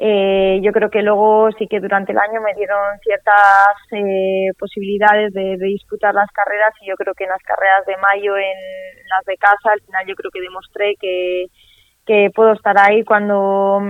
Eh, 0.00 0.60
yo 0.62 0.70
creo 0.70 0.90
que 0.90 1.02
luego 1.02 1.50
sí 1.58 1.66
que 1.66 1.80
durante 1.80 2.12
el 2.12 2.18
año 2.18 2.40
me 2.40 2.54
dieron 2.54 2.98
ciertas 3.02 3.74
eh, 3.90 4.52
posibilidades 4.56 5.32
de, 5.32 5.56
disputar 5.56 6.14
las 6.14 6.30
carreras 6.30 6.72
y 6.80 6.88
yo 6.88 6.94
creo 6.94 7.14
que 7.14 7.24
en 7.24 7.30
las 7.30 7.42
carreras 7.42 7.84
de 7.84 7.96
mayo, 7.96 8.36
en 8.36 8.56
las 9.08 9.24
de 9.26 9.36
casa, 9.36 9.72
al 9.72 9.80
final 9.80 10.06
yo 10.06 10.14
creo 10.14 10.30
que 10.30 10.40
demostré 10.40 10.94
que, 11.00 11.46
puedo 12.34 12.52
estar 12.52 12.74
ahí 12.78 13.04
cuando 13.04 13.82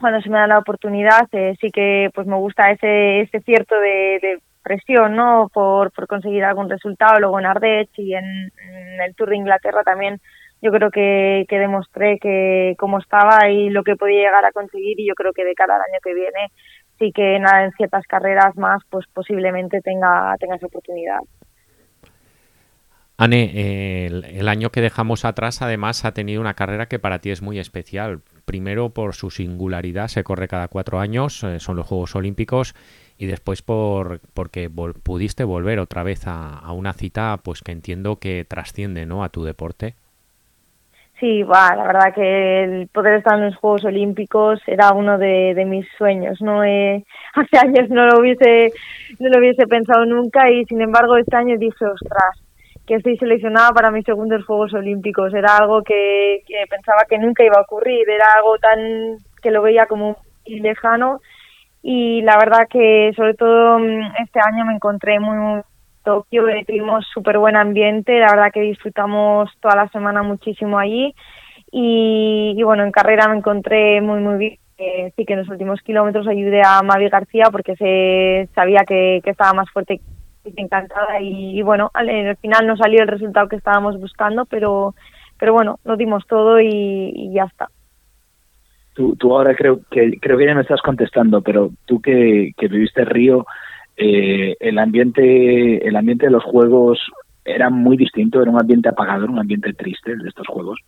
cuando 0.00 0.20
se 0.20 0.28
me 0.30 0.38
da 0.38 0.46
la 0.46 0.58
oportunidad. 0.58 1.28
Eh, 1.32 1.54
sí 1.60 1.70
que 1.70 2.10
pues 2.14 2.26
me 2.26 2.36
gusta 2.36 2.70
ese, 2.70 3.20
ese 3.20 3.40
cierto 3.40 3.78
de, 3.78 4.40
presión 4.64 5.14
no 5.14 5.48
por, 5.52 5.92
conseguir 6.08 6.44
algún 6.44 6.68
resultado. 6.68 7.20
Luego 7.20 7.38
en 7.38 7.46
Ardech 7.46 7.90
y 7.98 8.14
en 8.14 8.24
el 9.06 9.14
Tour 9.14 9.30
de 9.30 9.36
Inglaterra 9.36 9.84
también 9.84 10.20
yo 10.66 10.72
creo 10.72 10.90
que, 10.90 11.46
que 11.48 11.60
demostré 11.60 12.18
que 12.18 12.74
cómo 12.76 12.98
estaba 12.98 13.48
y 13.48 13.70
lo 13.70 13.84
que 13.84 13.94
podía 13.94 14.24
llegar 14.24 14.44
a 14.44 14.50
conseguir 14.50 14.98
y 14.98 15.06
yo 15.06 15.14
creo 15.14 15.32
que 15.32 15.44
de 15.44 15.54
cara 15.54 15.76
al 15.76 15.82
año 15.82 16.00
que 16.02 16.12
viene 16.12 16.50
sí 16.98 17.12
que 17.12 17.36
en, 17.36 17.46
en 17.46 17.70
ciertas 17.72 18.04
carreras 18.08 18.56
más 18.56 18.82
pues 18.90 19.06
posiblemente 19.14 19.80
tenga, 19.80 20.34
tenga 20.40 20.56
esa 20.56 20.66
oportunidad. 20.66 21.20
Anne, 23.16 24.06
el, 24.06 24.48
año 24.48 24.70
que 24.70 24.80
dejamos 24.80 25.24
atrás 25.24 25.62
además 25.62 26.04
ha 26.04 26.12
tenido 26.12 26.40
una 26.40 26.54
carrera 26.54 26.86
que 26.86 26.98
para 26.98 27.20
ti 27.20 27.30
es 27.30 27.42
muy 27.42 27.60
especial. 27.60 28.22
Primero 28.44 28.90
por 28.90 29.14
su 29.14 29.30
singularidad, 29.30 30.08
se 30.08 30.24
corre 30.24 30.48
cada 30.48 30.68
cuatro 30.68 30.98
años, 30.98 31.44
eh, 31.44 31.60
son 31.60 31.76
los 31.76 31.86
Juegos 31.86 32.14
Olímpicos, 32.16 32.74
y 33.16 33.26
después 33.26 33.62
por 33.62 34.20
porque 34.34 34.68
pudiste 34.68 35.44
volver 35.44 35.78
otra 35.78 36.02
vez 36.02 36.26
a, 36.26 36.58
a, 36.58 36.72
una 36.72 36.92
cita 36.92 37.38
pues 37.42 37.62
que 37.62 37.72
entiendo 37.72 38.16
que 38.16 38.44
trasciende 38.44 39.06
¿no? 39.06 39.22
a 39.22 39.28
tu 39.28 39.44
deporte. 39.44 39.94
Sí, 41.18 41.42
va, 41.42 41.74
la 41.74 41.86
verdad 41.86 42.14
que 42.14 42.64
el 42.64 42.88
poder 42.88 43.14
estar 43.14 43.38
en 43.38 43.46
los 43.46 43.56
Juegos 43.56 43.84
Olímpicos 43.84 44.60
era 44.66 44.92
uno 44.92 45.16
de, 45.16 45.64
mis 45.66 45.86
sueños. 45.96 46.42
No 46.42 46.62
eh, 46.62 47.04
hace 47.34 47.58
años 47.58 47.88
no 47.88 48.06
lo 48.06 48.20
hubiese 48.20 48.72
no 49.18 49.28
lo 49.30 49.38
hubiese 49.38 49.66
pensado 49.66 50.04
nunca 50.04 50.50
y 50.50 50.64
sin 50.66 50.82
embargo 50.82 51.16
este 51.16 51.36
año 51.36 51.56
dije, 51.58 51.86
ostras, 51.86 52.42
que 52.86 52.96
estoy 52.96 53.16
seleccionada 53.16 53.70
para 53.72 53.90
mis 53.90 54.04
segundos 54.04 54.44
Juegos 54.44 54.74
Olímpicos. 54.74 55.32
Era 55.32 55.56
algo 55.56 55.82
que, 55.82 56.42
que 56.46 56.64
pensaba 56.68 57.04
que 57.08 57.18
nunca 57.18 57.44
iba 57.44 57.56
a 57.56 57.62
ocurrir. 57.62 58.08
Era 58.10 58.26
algo 58.36 58.58
tan 58.58 59.16
que 59.42 59.50
lo 59.50 59.62
veía 59.62 59.86
como 59.86 60.18
lejano 60.44 61.20
y 61.82 62.20
la 62.22 62.36
verdad 62.36 62.66
que 62.68 63.12
sobre 63.16 63.34
todo 63.34 63.78
mm, 63.78 64.16
este 64.22 64.40
año 64.44 64.64
me 64.64 64.74
encontré 64.74 65.18
muy 65.20 65.62
Tokio 66.06 66.44
tuvimos 66.64 67.04
súper 67.12 67.36
buen 67.38 67.56
ambiente, 67.56 68.20
la 68.20 68.30
verdad 68.30 68.52
que 68.54 68.60
disfrutamos 68.60 69.50
toda 69.60 69.74
la 69.74 69.88
semana 69.88 70.22
muchísimo 70.22 70.78
allí 70.78 71.12
y, 71.72 72.62
bueno, 72.62 72.84
en 72.84 72.92
carrera 72.92 73.26
me 73.28 73.36
encontré 73.36 74.00
muy 74.00 74.20
muy 74.20 74.38
bien. 74.38 75.12
sí 75.16 75.24
que 75.24 75.32
en 75.32 75.40
los 75.40 75.48
últimos 75.48 75.82
kilómetros 75.82 76.28
ayudé 76.28 76.62
a 76.64 76.80
Mavi 76.82 77.08
García 77.08 77.46
porque 77.50 77.74
se 77.74 78.48
sabía 78.54 78.84
que, 78.86 79.20
estaba 79.24 79.52
más 79.52 79.68
fuerte 79.70 80.00
y 80.44 80.60
encantada 80.62 81.20
y, 81.20 81.60
bueno, 81.62 81.90
al, 81.92 82.08
al, 82.08 82.36
final 82.36 82.68
no 82.68 82.76
salió 82.76 83.02
el 83.02 83.08
resultado 83.08 83.48
que 83.48 83.56
estábamos 83.56 84.00
buscando, 84.00 84.44
pero 84.44 84.94
pero 85.38 85.52
bueno, 85.52 85.80
lo 85.84 85.96
dimos 85.96 86.24
todo 86.28 86.60
y, 86.60 87.32
ya 87.34 87.44
está. 87.44 87.68
Tú, 88.94 89.16
tú 89.16 89.36
ahora 89.36 89.56
creo 89.56 89.80
que 89.90 90.18
creo 90.20 90.38
que 90.38 90.46
ya 90.46 90.54
me 90.54 90.62
estás 90.62 90.80
contestando, 90.80 91.42
pero 91.42 91.70
tú 91.84 92.00
que, 92.00 92.52
que 92.56 92.68
viviste 92.68 93.04
Río, 93.04 93.44
eh, 93.96 94.56
el 94.60 94.78
ambiente 94.78 95.86
el 95.86 95.96
ambiente 95.96 96.26
de 96.26 96.32
los 96.32 96.44
juegos 96.44 96.98
era 97.44 97.70
muy 97.70 97.96
distinto, 97.96 98.42
era 98.42 98.50
un 98.50 98.60
ambiente 98.60 98.88
apagador, 98.88 99.30
un 99.30 99.38
ambiente 99.38 99.72
triste 99.72 100.16
de 100.16 100.28
estos 100.28 100.46
juegos. 100.48 100.80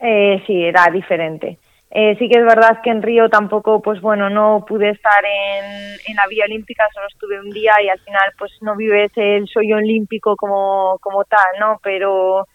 Eh, 0.00 0.42
sí, 0.46 0.64
era 0.64 0.86
diferente. 0.90 1.58
Eh, 1.90 2.16
sí 2.18 2.28
que 2.28 2.38
es 2.38 2.44
verdad 2.44 2.80
que 2.82 2.90
en 2.90 3.02
Río 3.02 3.28
tampoco, 3.30 3.80
pues 3.80 4.00
bueno, 4.00 4.28
no 4.28 4.64
pude 4.66 4.90
estar 4.90 5.24
en, 5.24 5.64
en 6.06 6.16
la 6.16 6.26
Vía 6.28 6.44
Olímpica, 6.44 6.84
solo 6.92 7.06
estuve 7.06 7.40
un 7.40 7.50
día 7.50 7.72
y 7.82 7.88
al 7.88 7.98
final 8.00 8.32
pues 8.38 8.52
no 8.60 8.76
vives 8.76 9.10
el 9.16 9.46
sueño 9.46 9.76
olímpico 9.76 10.36
como, 10.36 10.98
como 11.00 11.24
tal, 11.24 11.58
¿no? 11.58 11.80
Pero 11.82 12.46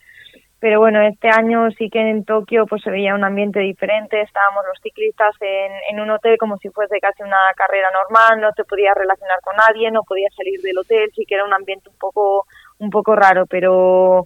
pero 0.64 0.80
bueno, 0.80 1.02
este 1.02 1.28
año 1.28 1.70
sí 1.72 1.90
que 1.90 2.00
en 2.00 2.24
Tokio 2.24 2.66
pues 2.66 2.82
se 2.84 2.90
veía 2.90 3.16
un 3.16 3.26
ambiente 3.26 3.60
diferente, 3.60 4.22
estábamos 4.22 4.64
los 4.66 4.80
ciclistas 4.82 5.36
en, 5.42 5.74
en 5.90 6.00
un 6.00 6.10
hotel 6.10 6.38
como 6.38 6.58
si 6.60 6.70
fuese 6.70 7.02
casi 7.02 7.22
una 7.22 7.52
carrera 7.54 7.90
normal, 7.92 8.40
no 8.40 8.54
te 8.54 8.64
podías 8.64 8.96
relacionar 8.96 9.42
con 9.42 9.58
nadie, 9.58 9.92
no 9.92 10.04
podías 10.04 10.34
salir 10.34 10.62
del 10.62 10.78
hotel, 10.78 11.12
sí 11.14 11.26
que 11.28 11.36
era 11.36 11.44
un 11.44 11.54
ambiente 11.54 11.90
un 11.90 11.98
poco, 11.98 12.46
un 12.80 12.90
poco 12.90 13.14
raro, 13.14 13.46
pero 13.46 14.26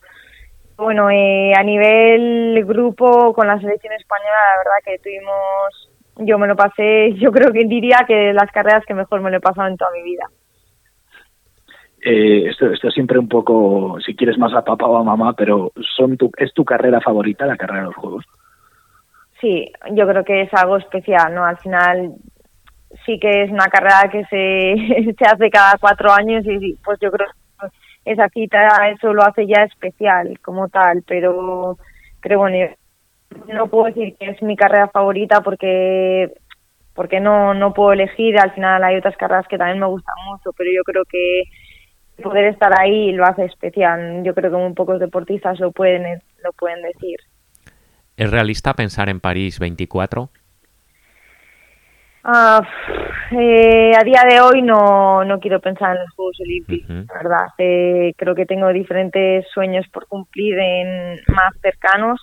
bueno, 0.77 1.09
eh, 1.09 1.53
a 1.57 1.63
nivel 1.63 2.63
grupo 2.65 3.33
con 3.33 3.47
la 3.47 3.59
selección 3.59 3.93
española, 3.93 4.29
la 4.29 4.57
verdad 4.59 4.85
que 4.85 4.99
tuvimos, 4.99 5.89
yo 6.17 6.37
me 6.37 6.47
lo 6.47 6.55
pasé, 6.55 7.13
yo 7.17 7.31
creo 7.31 7.51
que 7.51 7.65
diría 7.65 8.05
que 8.07 8.31
las 8.31 8.51
carreras 8.51 8.85
que 8.85 8.93
mejor 8.93 9.21
me 9.21 9.31
lo 9.31 9.37
he 9.37 9.41
pasado 9.41 9.69
en 9.69 9.77
toda 9.77 9.89
mi 9.89 10.03
vida 10.03 10.29
eh, 12.01 12.49
esto, 12.49 12.71
esto 12.71 12.91
siempre 12.91 13.17
un 13.17 13.27
poco, 13.27 13.97
si 14.05 14.15
quieres 14.15 14.37
más 14.37 14.53
a 14.53 14.63
papá 14.63 14.85
o 14.85 14.97
a 14.97 15.03
mamá, 15.03 15.33
pero 15.33 15.71
son 15.95 16.17
tu, 16.17 16.31
¿es 16.37 16.53
tu 16.53 16.63
carrera 16.63 17.01
favorita 17.01 17.45
la 17.45 17.57
carrera 17.57 17.81
de 17.81 17.85
los 17.87 17.95
juegos? 17.95 18.25
Sí, 19.41 19.71
yo 19.91 20.07
creo 20.07 20.23
que 20.23 20.41
es 20.41 20.53
algo 20.53 20.77
especial, 20.77 21.33
¿no? 21.33 21.45
Al 21.45 21.57
final 21.57 22.13
sí 23.05 23.19
que 23.19 23.43
es 23.43 23.51
una 23.51 23.67
carrera 23.67 24.09
que 24.11 24.23
se, 24.25 25.13
se 25.17 25.25
hace 25.25 25.49
cada 25.49 25.77
cuatro 25.79 26.11
años 26.11 26.45
y 26.45 26.75
pues 26.83 26.99
yo 27.01 27.11
creo 27.11 27.27
que 27.27 28.11
esa 28.11 28.29
cita 28.29 28.89
eso 28.89 29.13
lo 29.13 29.23
hace 29.23 29.45
ya 29.45 29.63
especial 29.63 30.39
como 30.41 30.69
tal, 30.69 31.03
pero, 31.05 31.77
pero 32.21 32.39
bueno, 32.39 32.73
no 33.53 33.67
puedo 33.67 33.85
decir 33.85 34.15
que 34.17 34.29
es 34.29 34.41
mi 34.41 34.55
carrera 34.55 34.87
favorita 34.87 35.41
porque 35.41 36.31
porque 36.93 37.19
no, 37.19 37.53
no 37.53 37.73
puedo 37.73 37.93
elegir, 37.93 38.39
al 38.39 38.53
final 38.53 38.83
hay 38.83 38.95
otras 38.95 39.15
carreras 39.17 39.47
que 39.47 39.57
también 39.57 39.79
me 39.79 39.85
gustan 39.85 40.15
mucho, 40.25 40.51
pero 40.57 40.71
yo 40.75 40.81
creo 40.83 41.03
que 41.05 41.43
poder 42.21 42.45
estar 42.45 42.71
ahí 42.79 43.11
lo 43.11 43.25
hace 43.25 43.45
especial. 43.45 44.23
Yo 44.23 44.33
creo 44.33 44.51
que 44.51 44.57
muy 44.57 44.73
pocos 44.73 44.99
deportistas 44.99 45.59
lo 45.59 45.71
pueden, 45.71 46.21
lo 46.43 46.51
pueden 46.53 46.81
decir. 46.81 47.19
¿Es 48.15 48.31
realista 48.31 48.73
pensar 48.73 49.09
en 49.09 49.19
París 49.19 49.59
24? 49.59 50.29
Ah, 52.23 52.61
eh, 53.31 53.93
a 53.97 54.03
día 54.03 54.23
de 54.29 54.41
hoy 54.41 54.61
no, 54.61 55.23
no 55.23 55.39
quiero 55.39 55.61
pensar 55.61 55.95
en 55.95 56.03
los 56.03 56.13
Juegos 56.13 56.37
Olímpicos, 56.41 57.07
verdad. 57.07 57.47
Eh, 57.57 58.13
creo 58.17 58.35
que 58.35 58.45
tengo 58.45 58.67
diferentes 58.73 59.45
sueños 59.53 59.85
por 59.93 60.07
cumplir 60.07 60.57
en 60.59 61.15
más 61.27 61.53
cercanos 61.61 62.19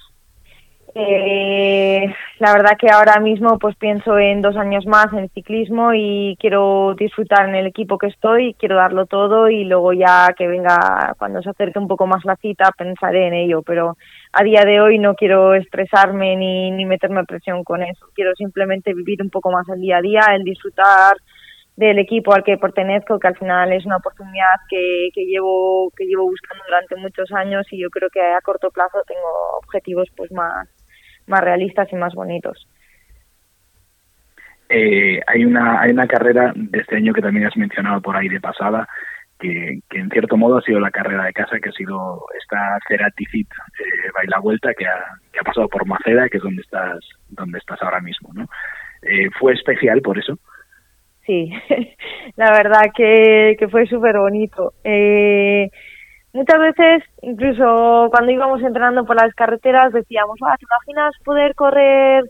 eh, 0.97 2.15
la 2.39 2.53
verdad 2.53 2.77
que 2.79 2.89
ahora 2.89 3.19
mismo 3.19 3.59
pues 3.59 3.75
pienso 3.75 4.17
en 4.17 4.41
dos 4.41 4.57
años 4.57 4.87
más 4.87 5.13
en 5.13 5.29
ciclismo 5.31 5.93
y 5.93 6.37
quiero 6.39 6.95
disfrutar 6.95 7.49
en 7.49 7.57
el 7.57 7.67
equipo 7.67 7.99
que 7.99 8.07
estoy, 8.07 8.55
quiero 8.55 8.77
darlo 8.77 9.07
todo 9.07 9.49
y 9.49 9.65
luego 9.65 9.93
ya 9.93 10.33
que 10.39 10.47
venga 10.47 11.15
cuando 11.19 11.43
se 11.43 11.51
acerque 11.51 11.81
un 11.81 11.89
poco 11.89 12.07
más 12.07 12.25
la 12.25 12.37
cita 12.37 12.71
pensaré 12.79 13.27
en 13.27 13.35
ello, 13.35 13.63
pero 13.63 13.97
a 14.33 14.45
día 14.45 14.63
de 14.65 14.81
hoy 14.81 15.01
no 15.01 15.15
quiero 15.15 15.55
estresarme 15.55 16.37
ni, 16.37 16.71
ni 16.71 16.85
meterme 16.85 17.25
presión 17.25 17.65
con 17.65 17.83
eso, 17.83 18.07
quiero 18.15 18.33
simplemente 18.37 18.95
vivir 18.95 19.21
un 19.21 19.31
poco 19.31 19.51
más 19.51 19.69
el 19.71 19.81
día 19.81 19.97
a 19.97 20.03
día, 20.03 20.21
el 20.33 20.45
disfrutar 20.45 21.17
del 21.75 21.99
equipo 21.99 22.33
al 22.33 22.45
que 22.45 22.57
pertenezco, 22.57 23.19
que 23.19 23.27
al 23.27 23.37
final 23.37 23.73
es 23.73 23.85
una 23.85 23.97
oportunidad 23.97 24.63
que, 24.71 25.09
que 25.13 25.25
llevo 25.25 25.91
que 25.97 26.05
llevo 26.05 26.23
buscando 26.23 26.63
durante 26.69 26.95
muchos 26.95 27.33
años 27.33 27.67
y 27.73 27.83
yo 27.83 27.91
creo 27.91 28.11
que 28.11 28.21
a 28.21 28.41
corto 28.43 28.71
plazo 28.71 28.99
tengo 29.09 29.59
objetivos 29.59 30.09
pues 30.17 30.31
más 30.31 30.69
más 31.27 31.41
realistas 31.41 31.93
y 31.93 31.97
más 31.97 32.15
bonitos. 32.15 32.69
Eh, 34.69 35.21
hay 35.27 35.45
una 35.45 35.81
hay 35.81 35.91
una 35.91 36.07
carrera 36.07 36.53
de 36.55 36.81
este 36.81 36.97
año 36.97 37.13
que 37.13 37.21
también 37.21 37.47
has 37.47 37.57
mencionado 37.57 38.01
por 38.01 38.17
ahí 38.17 38.29
de 38.29 38.41
pasada 38.41 38.89
que, 39.39 39.81
que 39.91 39.99
en 39.99 40.09
cierto 40.09 40.37
modo 40.37 40.57
ha 40.57 40.63
sido 40.63 40.81
la 40.81 40.91
carrera 40.91 41.25
de 41.25 41.33
casa 41.33 41.59
que 41.61 41.69
ha 41.69 41.73
sido 41.73 42.25
esta 42.41 42.79
Ceraticit 42.89 43.47
eh, 43.49 44.11
Baila 44.15 44.39
Vuelta 44.41 44.73
que 44.73 44.87
ha, 44.87 45.05
que 45.33 45.41
ha 45.41 45.43
pasado 45.43 45.69
por 45.69 45.87
Maceda 45.87 46.29
que 46.31 46.39
es 46.39 46.43
donde 46.43 46.63
estás 46.63 46.99
donde 47.29 47.59
estás 47.59 47.81
ahora 47.83 48.01
mismo 48.01 48.31
¿no? 48.33 48.49
Eh, 49.03 49.29
fue 49.39 49.53
especial 49.53 50.01
por 50.01 50.19
eso 50.19 50.39
sí 51.27 51.53
la 52.37 52.51
verdad 52.53 52.87
que, 52.97 53.57
que 53.59 53.69
fue 53.69 53.87
súper 53.87 54.17
bonito 54.17 54.73
eh, 54.83 55.71
muchas 56.35 56.59
veces, 56.59 57.03
incluso 57.23 58.09
cuando 58.11 58.33
íbamos 58.33 58.61
entrenando 58.61 59.05
por 59.07 59.17
las 59.17 59.35
carreteras, 59.35 59.93
decíamos, 59.93 60.37
ah, 60.43 60.57
¿te 60.59 60.67
imaginas 60.67 61.15
poder 61.25 61.55
correr 61.55 62.25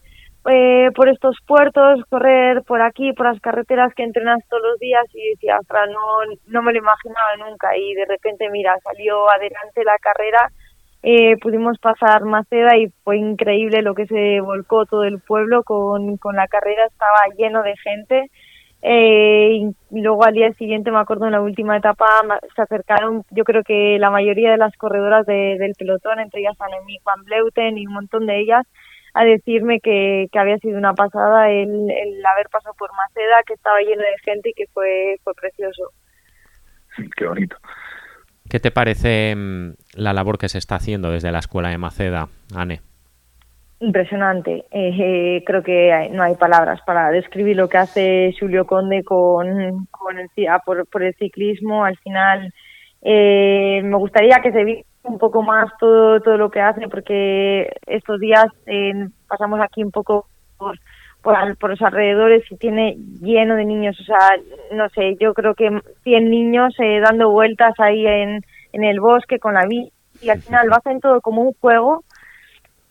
eh, 0.51 0.91
por 0.95 1.09
estos 1.09 1.37
puertos, 1.47 2.05
correr 2.11 2.63
por 2.63 2.83
aquí, 2.83 3.13
por 3.15 3.27
las 3.27 3.41
carreteras 3.41 3.93
que 3.95 4.05
entrenas 4.05 4.41
todos 4.49 4.63
los 4.63 4.79
días? 4.79 5.05
Y 5.15 5.31
decía, 5.31 5.59
ostras, 5.59 5.89
no, 5.89 6.37
no 6.47 6.63
me 6.63 6.73
lo 6.73 6.79
imaginaba 6.79 7.49
nunca. 7.49 7.77
Y 7.77 7.95
de 7.95 8.05
repente, 8.05 8.49
mira, 8.51 8.77
salió 8.85 9.29
adelante 9.31 9.83
la 9.85 9.99
carrera, 9.99 10.51
eh, 11.03 11.37
pudimos 11.39 11.79
pasar 11.79 12.25
Maceda 12.25 12.77
y 12.77 12.89
fue 13.05 13.19
increíble 13.19 13.83
lo 13.83 13.95
que 13.95 14.07
se 14.07 14.41
volcó 14.41 14.87
todo 14.87 15.05
el 15.05 15.21
pueblo 15.21 15.63
con, 15.63 16.19
con 16.19 16.37
la 16.37 16.47
carrera, 16.47 16.87
estaba 16.87 17.35
lleno 17.37 17.63
de 17.63 17.75
gente 17.77 18.31
eh, 18.87 19.73
y 19.91 20.01
luego 20.03 20.25
al 20.25 20.35
día 20.35 20.53
siguiente, 20.53 20.91
me 20.91 20.99
acuerdo 20.99 21.25
en 21.25 21.33
la 21.33 21.41
última 21.41 21.75
etapa, 21.75 22.05
se 22.55 22.61
acercaron, 22.61 23.25
yo 23.31 23.45
creo 23.45 23.63
que 23.63 23.99
la 23.99 24.11
mayoría 24.11 24.51
de 24.51 24.59
las 24.59 24.77
corredoras 24.77 25.25
del 25.25 25.73
pelotón, 25.79 26.21
entre 26.21 26.43
ellas 26.43 26.61
Anemí, 26.61 26.99
Juan 27.03 27.25
Bleuten 27.25 27.79
y 27.79 27.87
un 27.87 27.95
montón 27.95 28.27
de 28.27 28.41
ellas, 28.41 28.67
a 29.15 29.25
decirme 29.25 29.81
que, 29.81 30.27
que 30.31 30.39
había 30.39 30.59
sido 30.59 30.77
una 30.77 30.93
pasada 30.93 31.51
el, 31.51 31.71
el 31.71 32.27
haber 32.27 32.51
pasado 32.51 32.75
por 32.79 32.91
Maceda, 32.93 33.37
que 33.47 33.55
estaba 33.55 33.81
lleno 33.81 34.03
de 34.03 34.19
gente 34.23 34.51
y 34.51 34.53
que 34.53 34.67
fue, 34.67 35.17
fue 35.25 35.33
precioso. 35.33 35.91
Qué 37.17 37.27
bonito. 37.27 37.57
¿Qué 38.51 38.61
te 38.61 38.71
parece 38.71 39.35
mm, 39.35 39.75
la 39.95 40.13
labor 40.13 40.37
que 40.37 40.51
se 40.51 40.59
está 40.59 40.75
haciendo 40.75 41.11
desde 41.11 41.33
la 41.33 41.39
escuela 41.39 41.71
de 41.71 41.79
Maceda, 41.79 42.29
Anne? 42.55 42.83
Impresionante. 43.85 44.65
Eh, 44.71 45.43
creo 45.45 45.63
que 45.63 46.09
no 46.11 46.23
hay 46.23 46.35
palabras 46.37 46.81
para 46.87 47.11
describir 47.11 47.57
lo 47.57 47.69
que 47.69 47.77
hace 47.77 48.35
Julio 48.39 48.67
Conde 48.67 49.05
con, 49.05 49.87
con 49.91 50.19
el, 50.19 50.31
por, 50.65 50.87
por 50.87 51.03
el 51.03 51.15
ciclismo. 51.17 51.85
Al 51.85 51.97
final, 51.99 52.51
eh, 53.03 53.83
me 53.85 53.97
gustaría 53.99 54.41
que 54.43 54.53
se 54.53 54.65
viera 54.65 54.83
un 55.03 55.19
poco 55.19 55.43
más 55.43 55.71
todo, 55.79 56.19
todo 56.21 56.39
lo 56.39 56.51
que 56.51 56.63
hace, 56.63 56.89
porque 56.89 57.71
estos 57.87 58.19
días 58.21 58.47
eh, 58.65 59.07
pasamos 59.29 59.61
aquí 59.61 59.85
un 59.85 59.91
poco 59.91 60.29
por, 60.57 60.79
por, 61.21 61.69
los 61.69 61.83
alrededores 61.83 62.51
y 62.51 62.57
tiene 62.57 62.97
lleno 63.21 63.55
de 63.55 63.67
niños. 63.67 64.01
O 64.01 64.05
sea, 64.05 64.31
no 64.73 64.89
sé, 64.89 65.17
yo 65.21 65.35
creo 65.35 65.55
que 65.55 65.69
100 66.05 66.31
niños 66.31 66.75
eh, 66.79 67.01
dando 67.01 67.31
vueltas 67.31 67.75
ahí 67.79 68.07
en, 68.07 68.41
en 68.73 68.85
el 68.85 68.99
bosque 68.99 69.39
con 69.39 69.53
la 69.53 69.67
bici 69.67 69.93
y 70.23 70.31
al 70.31 70.41
final 70.41 70.69
lo 70.69 70.77
hacen 70.77 71.01
todo 71.01 71.21
como 71.21 71.43
un 71.43 71.53
juego, 71.61 72.03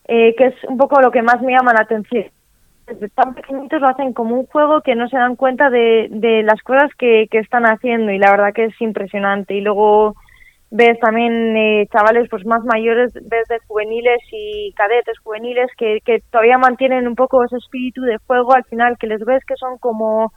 eh, 0.05 0.35
que 0.35 0.47
es 0.47 0.55
un 0.67 0.77
poco 0.77 1.01
lo 1.01 1.11
que 1.11 1.21
más 1.21 1.41
me 1.41 1.53
llama 1.53 1.73
la 1.73 1.83
atención. 1.83 2.25
Tan 3.15 3.33
pequeñitos 3.33 3.79
lo 3.79 3.87
hacen 3.87 4.11
como 4.13 4.37
un 4.37 4.45
juego 4.45 4.81
que 4.81 4.95
no 4.95 5.07
se 5.07 5.17
dan 5.17 5.37
cuenta 5.37 5.69
de, 5.69 6.43
las 6.45 6.61
cosas 6.61 6.91
que, 6.97 7.27
están 7.31 7.63
haciendo 7.65 8.11
y 8.11 8.19
la 8.19 8.31
verdad 8.31 8.53
que 8.53 8.65
es 8.65 8.81
impresionante. 8.81 9.53
Y 9.53 9.61
luego 9.61 10.15
ves 10.69 10.99
también 10.99 11.55
eh, 11.55 11.87
chavales 11.91 12.27
pues 12.29 12.45
más 12.45 12.63
mayores, 12.65 13.13
ves 13.13 13.47
de 13.47 13.59
juveniles 13.67 14.19
y 14.31 14.73
cadetes 14.75 15.17
juveniles 15.19 15.69
que, 15.77 15.99
que 16.03 16.21
todavía 16.31 16.57
mantienen 16.57 17.07
un 17.07 17.15
poco 17.15 17.43
ese 17.45 17.57
espíritu 17.57 18.01
de 18.01 18.17
juego 18.27 18.53
al 18.53 18.65
final, 18.65 18.97
que 18.97 19.07
les 19.07 19.23
ves 19.23 19.43
que 19.45 19.55
son 19.55 19.77
como 19.77 20.33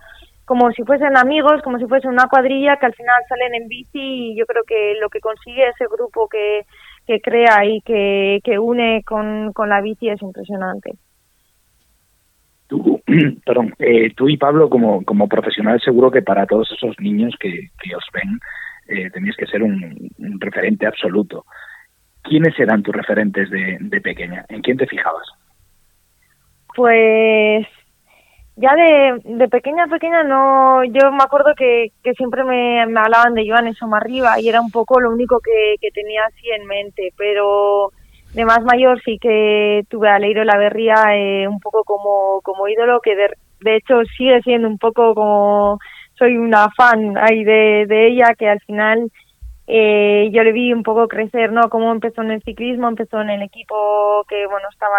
como 0.46 0.70
si 0.70 0.85
fuesen 0.85 1.16
amigos, 1.16 1.61
como 1.62 1.76
si 1.76 1.87
fuesen 1.87 2.12
una 2.12 2.29
cuadrilla 2.29 2.76
que 2.76 2.87
al 2.87 2.94
final 2.94 3.20
salen 3.29 3.55
en 3.57 3.68
bici 3.68 3.98
y 4.31 4.37
yo 4.38 4.46
creo 4.46 4.62
que 4.62 4.94
lo 5.00 5.09
que 5.11 5.18
consigue 5.18 5.68
ese 5.68 5.87
grupo 5.90 6.29
que, 6.29 6.64
que 7.07 7.21
crea 7.21 7.64
y 7.64 7.81
que, 7.83 8.40
que 8.42 8.59
une 8.59 9.03
con, 9.05 9.53
con 9.53 9.69
la 9.69 9.81
bici 9.81 10.09
es 10.09 10.21
impresionante. 10.23 10.92
Tú, 12.66 13.01
perdón, 13.47 13.75
eh, 13.79 14.12
tú 14.14 14.29
y 14.29 14.37
Pablo 14.37 14.69
como, 14.69 15.05
como 15.05 15.29
profesional 15.29 15.81
seguro 15.81 16.11
que 16.11 16.23
para 16.23 16.47
todos 16.47 16.71
esos 16.73 16.99
niños 16.99 17.35
que, 17.38 17.71
que 17.81 17.95
os 17.95 18.05
ven 18.12 18.40
eh, 18.88 19.11
tenías 19.11 19.37
que 19.37 19.47
ser 19.47 19.62
un, 19.62 20.11
referente 20.40 20.87
absoluto. 20.87 21.45
¿Quiénes 22.23 22.59
eran 22.59 22.83
tus 22.83 22.95
referentes 22.95 23.49
de, 23.51 23.79
de 23.81 24.01
pequeña? 24.01 24.45
¿En 24.49 24.62
quién 24.62 24.77
te 24.77 24.87
fijabas? 24.87 25.27
Pues 26.75 27.66
ya 28.57 28.75
de, 28.75 29.21
de 29.25 29.49
pequeña 29.49 29.87
pequeña 29.87 30.23
no 30.23 30.83
yo 30.85 31.12
me 31.12 31.23
acuerdo 31.23 31.55
que, 31.57 31.92
que 32.03 32.14
siempre 32.14 32.42
me, 32.42 32.87
me 32.87 33.01
hablaban 33.01 33.35
de 33.35 33.47
Joan 33.47 33.71
arriba 33.92 34.40
y 34.40 34.49
era 34.49 34.61
un 34.61 34.71
poco 34.71 34.99
lo 35.01 35.11
único 35.11 35.40
que, 35.40 35.77
que 35.81 35.90
tenía 35.90 36.25
así 36.25 36.51
en 36.51 36.66
mente 36.66 37.12
pero 37.16 37.92
de 38.33 38.45
más 38.45 38.62
mayor 38.62 39.01
sí 39.03 39.19
que 39.21 39.85
tuve 39.88 40.09
a 40.09 40.19
Leiro 40.19 40.42
la 40.45 40.57
Berría 40.57 41.14
eh, 41.14 41.47
un 41.47 41.61
poco 41.61 41.85
como, 41.85 42.40
como 42.42 42.66
ídolo 42.69 43.01
que 43.01 43.14
de, 43.14 43.29
de 43.61 43.77
hecho 43.77 44.01
sigue 44.16 44.40
siendo 44.42 44.69
un 44.69 44.79
poco 44.79 45.14
como 45.14 45.79
soy 46.19 46.38
una 46.38 46.71
fan 46.71 47.16
ahí 47.19 47.45
de, 47.45 47.85
de 47.87 48.09
ella 48.09 48.35
que 48.38 48.49
al 48.49 48.61
final 48.61 49.11
eh, 49.66 50.31
yo 50.33 50.42
le 50.45 50.53
vi 50.53 50.73
un 50.73 50.83
poco 50.83 51.09
crecer, 51.09 51.51
¿no? 51.53 51.69
Cómo 51.69 51.90
empezó 51.90 52.23
en 52.23 52.31
el 52.31 52.42
ciclismo, 52.42 52.88
empezó 52.88 53.21
en 53.21 53.31
el 53.31 53.42
equipo 53.42 54.25
que, 54.29 54.47
bueno, 54.47 54.69
estaba 54.71 54.99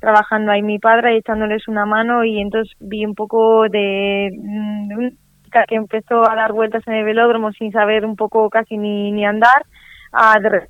trabajando 0.00 0.50
ahí 0.50 0.62
mi 0.62 0.78
padre 0.78 1.14
y 1.14 1.18
echándoles 1.18 1.68
una 1.68 1.86
mano 1.86 2.24
y 2.24 2.40
entonces 2.40 2.74
vi 2.80 3.04
un 3.04 3.14
poco 3.14 3.68
de, 3.68 4.30
mm, 4.36 5.08
que 5.68 5.74
empezó 5.74 6.28
a 6.28 6.34
dar 6.34 6.52
vueltas 6.52 6.86
en 6.86 6.94
el 6.94 7.04
velódromo 7.04 7.52
sin 7.52 7.72
saber 7.72 8.04
un 8.04 8.16
poco 8.16 8.48
casi 8.50 8.76
ni, 8.78 9.12
ni 9.12 9.24
andar, 9.24 9.66
a 10.12 10.38
de 10.40 10.68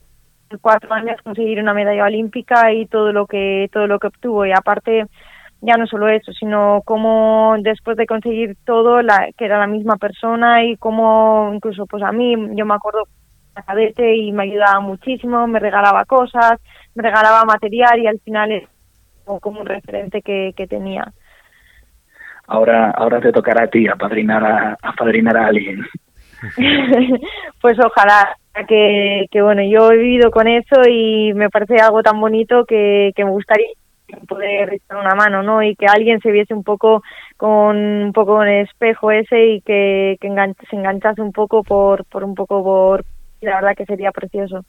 cuatro 0.60 0.92
años 0.92 1.20
conseguir 1.22 1.60
una 1.60 1.74
medalla 1.74 2.04
olímpica 2.04 2.72
y 2.72 2.86
todo 2.86 3.12
lo 3.12 3.26
que 3.26 3.68
todo 3.72 3.86
lo 3.86 3.98
que 3.98 4.08
obtuvo. 4.08 4.46
Y 4.46 4.52
aparte 4.52 5.06
ya 5.60 5.76
no 5.76 5.86
solo 5.86 6.08
eso, 6.08 6.32
sino 6.32 6.82
cómo 6.84 7.54
después 7.60 7.96
de 7.96 8.06
conseguir 8.06 8.56
todo, 8.64 9.02
la, 9.02 9.28
que 9.36 9.44
era 9.44 9.58
la 9.58 9.66
misma 9.66 9.96
persona 9.96 10.64
y 10.64 10.76
cómo 10.76 11.52
incluso 11.54 11.86
pues 11.86 12.02
a 12.02 12.12
mí, 12.12 12.34
yo 12.56 12.64
me 12.66 12.74
acuerdo 12.74 13.04
cadete 13.66 14.16
y 14.16 14.32
me 14.32 14.44
ayudaba 14.44 14.80
muchísimo, 14.80 15.46
me 15.46 15.58
regalaba 15.58 16.04
cosas, 16.06 16.58
me 16.94 17.02
regalaba 17.02 17.44
material 17.44 17.98
y 18.00 18.06
al 18.06 18.18
final 18.20 18.66
es 19.36 19.42
como 19.42 19.60
un 19.60 19.66
referente 19.66 20.22
que, 20.22 20.52
que 20.56 20.66
tenía. 20.66 21.12
Ahora, 22.46 22.90
ahora 22.90 23.20
te 23.20 23.32
tocará 23.32 23.64
a 23.64 23.68
ti 23.68 23.86
apadrinar 23.86 24.44
a, 24.44 24.76
apadrinar 24.82 25.36
a 25.36 25.46
alguien. 25.46 25.80
pues 27.60 27.78
ojalá 27.84 28.36
que, 28.66 29.26
que 29.30 29.42
bueno, 29.42 29.62
yo 29.62 29.92
he 29.92 29.96
vivido 29.96 30.30
con 30.30 30.48
eso 30.48 30.82
y 30.88 31.32
me 31.34 31.50
parece 31.50 31.76
algo 31.76 32.02
tan 32.02 32.20
bonito 32.20 32.64
que, 32.64 33.12
que 33.14 33.24
me 33.24 33.30
gustaría 33.30 33.68
poder 34.26 34.74
echar 34.74 34.98
una 34.98 35.14
mano, 35.14 35.42
¿no? 35.42 35.62
Y 35.62 35.76
que 35.76 35.86
alguien 35.86 36.20
se 36.20 36.32
viese 36.32 36.54
un 36.54 36.64
poco 36.64 37.02
con 37.36 37.76
un 37.76 38.12
poco 38.12 38.36
con 38.36 38.48
el 38.48 38.66
espejo 38.66 39.10
ese 39.10 39.46
y 39.46 39.60
que, 39.60 40.16
que 40.20 40.28
se 40.68 40.76
enganchase 40.76 41.22
un 41.22 41.32
poco 41.32 41.62
por, 41.62 42.04
por 42.06 42.24
un 42.24 42.34
poco 42.34 42.62
por 42.62 43.04
la 43.40 43.56
verdad 43.56 43.76
que 43.76 43.86
sería 43.86 44.10
precioso. 44.10 44.64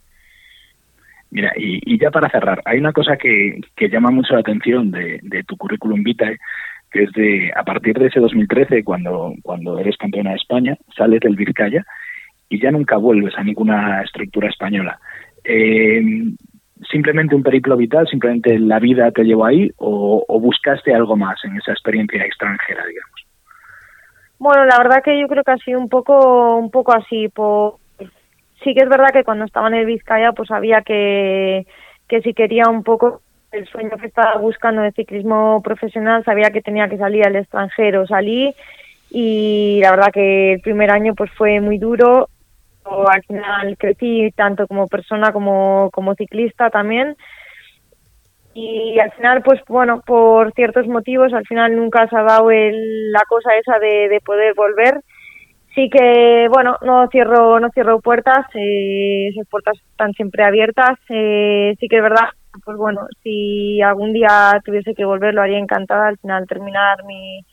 Mira, 1.31 1.53
y, 1.55 1.79
y 1.85 1.97
ya 1.97 2.11
para 2.11 2.29
cerrar, 2.29 2.61
hay 2.65 2.79
una 2.79 2.91
cosa 2.91 3.15
que, 3.17 3.59
llama 3.89 4.11
mucho 4.11 4.33
la 4.33 4.41
atención 4.41 4.91
de, 4.91 5.19
de 5.23 5.43
tu 5.43 5.57
currículum 5.57 6.03
vitae, 6.03 6.37
que 6.91 7.03
es 7.03 7.11
de 7.13 7.51
a 7.55 7.63
partir 7.63 7.97
de 7.97 8.07
ese 8.07 8.19
2013, 8.19 8.83
cuando, 8.83 9.33
cuando 9.41 9.79
eres 9.79 9.97
campeona 9.97 10.31
de 10.31 10.35
España, 10.35 10.77
sales 10.95 11.21
del 11.21 11.37
Vizcaya 11.37 11.85
y 12.49 12.61
ya 12.61 12.69
nunca 12.69 12.97
vuelves 12.97 13.33
a 13.37 13.43
ninguna 13.43 14.01
estructura 14.01 14.49
española. 14.49 14.99
Eh, 15.43 16.03
simplemente 16.89 17.35
un 17.35 17.43
periplo 17.43 17.77
vital, 17.77 18.07
simplemente 18.07 18.57
la 18.59 18.79
vida 18.79 19.11
te 19.11 19.23
llevó 19.23 19.45
ahí 19.45 19.71
o, 19.77 20.25
buscaste 20.39 20.93
algo 20.93 21.15
más 21.15 21.37
en 21.45 21.55
esa 21.57 21.71
experiencia 21.71 22.23
extranjera, 22.23 22.83
digamos? 22.85 23.21
Bueno, 24.39 24.65
la 24.65 24.77
verdad 24.79 25.03
que 25.03 25.19
yo 25.19 25.27
creo 25.27 25.43
que 25.43 25.51
ha 25.51 25.57
sido 25.57 25.79
un 25.79 25.87
poco, 25.87 26.57
un 26.57 26.71
poco 26.71 26.93
así. 26.93 27.29
Por... 27.29 27.75
Sí 28.63 28.73
que 28.75 28.81
es 28.81 28.89
verdad 28.89 29.09
que 29.11 29.23
cuando 29.23 29.45
estaba 29.45 29.67
en 29.67 29.75
el 29.75 29.85
Vizcaya, 29.85 30.33
pues 30.33 30.49
sabía 30.49 30.81
que, 30.81 31.65
que 32.07 32.21
si 32.21 32.33
quería 32.33 32.65
un 32.69 32.83
poco 32.83 33.21
el 33.51 33.67
sueño 33.67 33.97
que 33.99 34.07
estaba 34.07 34.37
buscando 34.37 34.81
de 34.81 34.91
ciclismo 34.91 35.61
profesional, 35.63 36.23
sabía 36.23 36.51
que 36.51 36.61
tenía 36.61 36.87
que 36.87 36.97
salir 36.97 37.25
al 37.25 37.35
extranjero. 37.35 38.05
Salí 38.07 38.53
y 39.09 39.79
la 39.81 39.91
verdad 39.91 40.11
que 40.13 40.53
el 40.53 40.61
primer 40.61 40.91
año 40.91 41.15
pues 41.15 41.31
fue 41.31 41.59
muy 41.59 41.77
duro. 41.79 42.29
Al 42.85 43.23
final 43.23 43.77
crecí 43.77 44.31
tanto 44.35 44.67
como 44.67 44.87
persona 44.87 45.31
como, 45.31 45.89
como 45.91 46.15
ciclista 46.15 46.69
también. 46.69 47.15
Y 48.53 48.99
al 48.99 49.11
final 49.13 49.41
pues 49.43 49.61
bueno 49.67 50.01
por 50.05 50.51
ciertos 50.53 50.85
motivos 50.85 51.33
al 51.33 51.47
final 51.47 51.75
nunca 51.75 52.07
se 52.09 52.17
ha 52.17 52.23
dado 52.23 52.51
el, 52.51 53.11
la 53.11 53.21
cosa 53.27 53.55
esa 53.55 53.79
de, 53.79 54.09
de 54.09 54.19
poder 54.19 54.53
volver 54.55 54.99
sí 55.75 55.89
que 55.89 56.47
bueno 56.49 56.77
no 56.81 57.07
cierro 57.09 57.59
no 57.59 57.69
cierro 57.69 58.01
puertas 58.01 58.45
eh, 58.53 59.29
esas 59.29 59.47
puertas 59.47 59.77
están 59.91 60.13
siempre 60.13 60.43
abiertas 60.43 60.99
eh, 61.09 61.75
sí 61.79 61.87
que 61.87 61.97
es 61.97 62.03
verdad 62.03 62.29
pues 62.65 62.77
bueno 62.77 63.07
si 63.23 63.81
algún 63.81 64.13
día 64.13 64.61
tuviese 64.65 64.93
que 64.93 65.05
volver 65.05 65.33
lo 65.33 65.41
haría 65.41 65.59
encantada 65.59 66.07
al 66.07 66.17
final 66.17 66.47
terminar 66.47 67.03
mi 67.05 67.45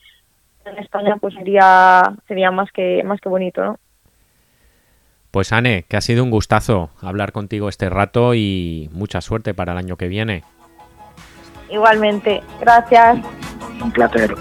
en 0.65 0.77
España 0.77 1.15
pues 1.19 1.33
sería 1.35 2.01
sería 2.27 2.51
más 2.51 2.71
que 2.71 3.03
más 3.03 3.19
que 3.21 3.29
bonito 3.29 3.63
no 3.63 3.77
pues 5.31 5.53
Anne, 5.53 5.85
que 5.87 5.95
ha 5.95 6.01
sido 6.01 6.23
un 6.23 6.31
gustazo 6.31 6.89
hablar 7.01 7.31
contigo 7.31 7.69
este 7.69 7.89
rato 7.89 8.33
y 8.33 8.89
mucha 8.93 9.21
suerte 9.21 9.53
para 9.53 9.73
el 9.73 9.77
año 9.77 9.95
que 9.95 10.07
viene. 10.07 10.43
Igualmente, 11.69 12.41
gracias. 12.59 13.19
Un 13.79 13.91
placer. 13.91 14.35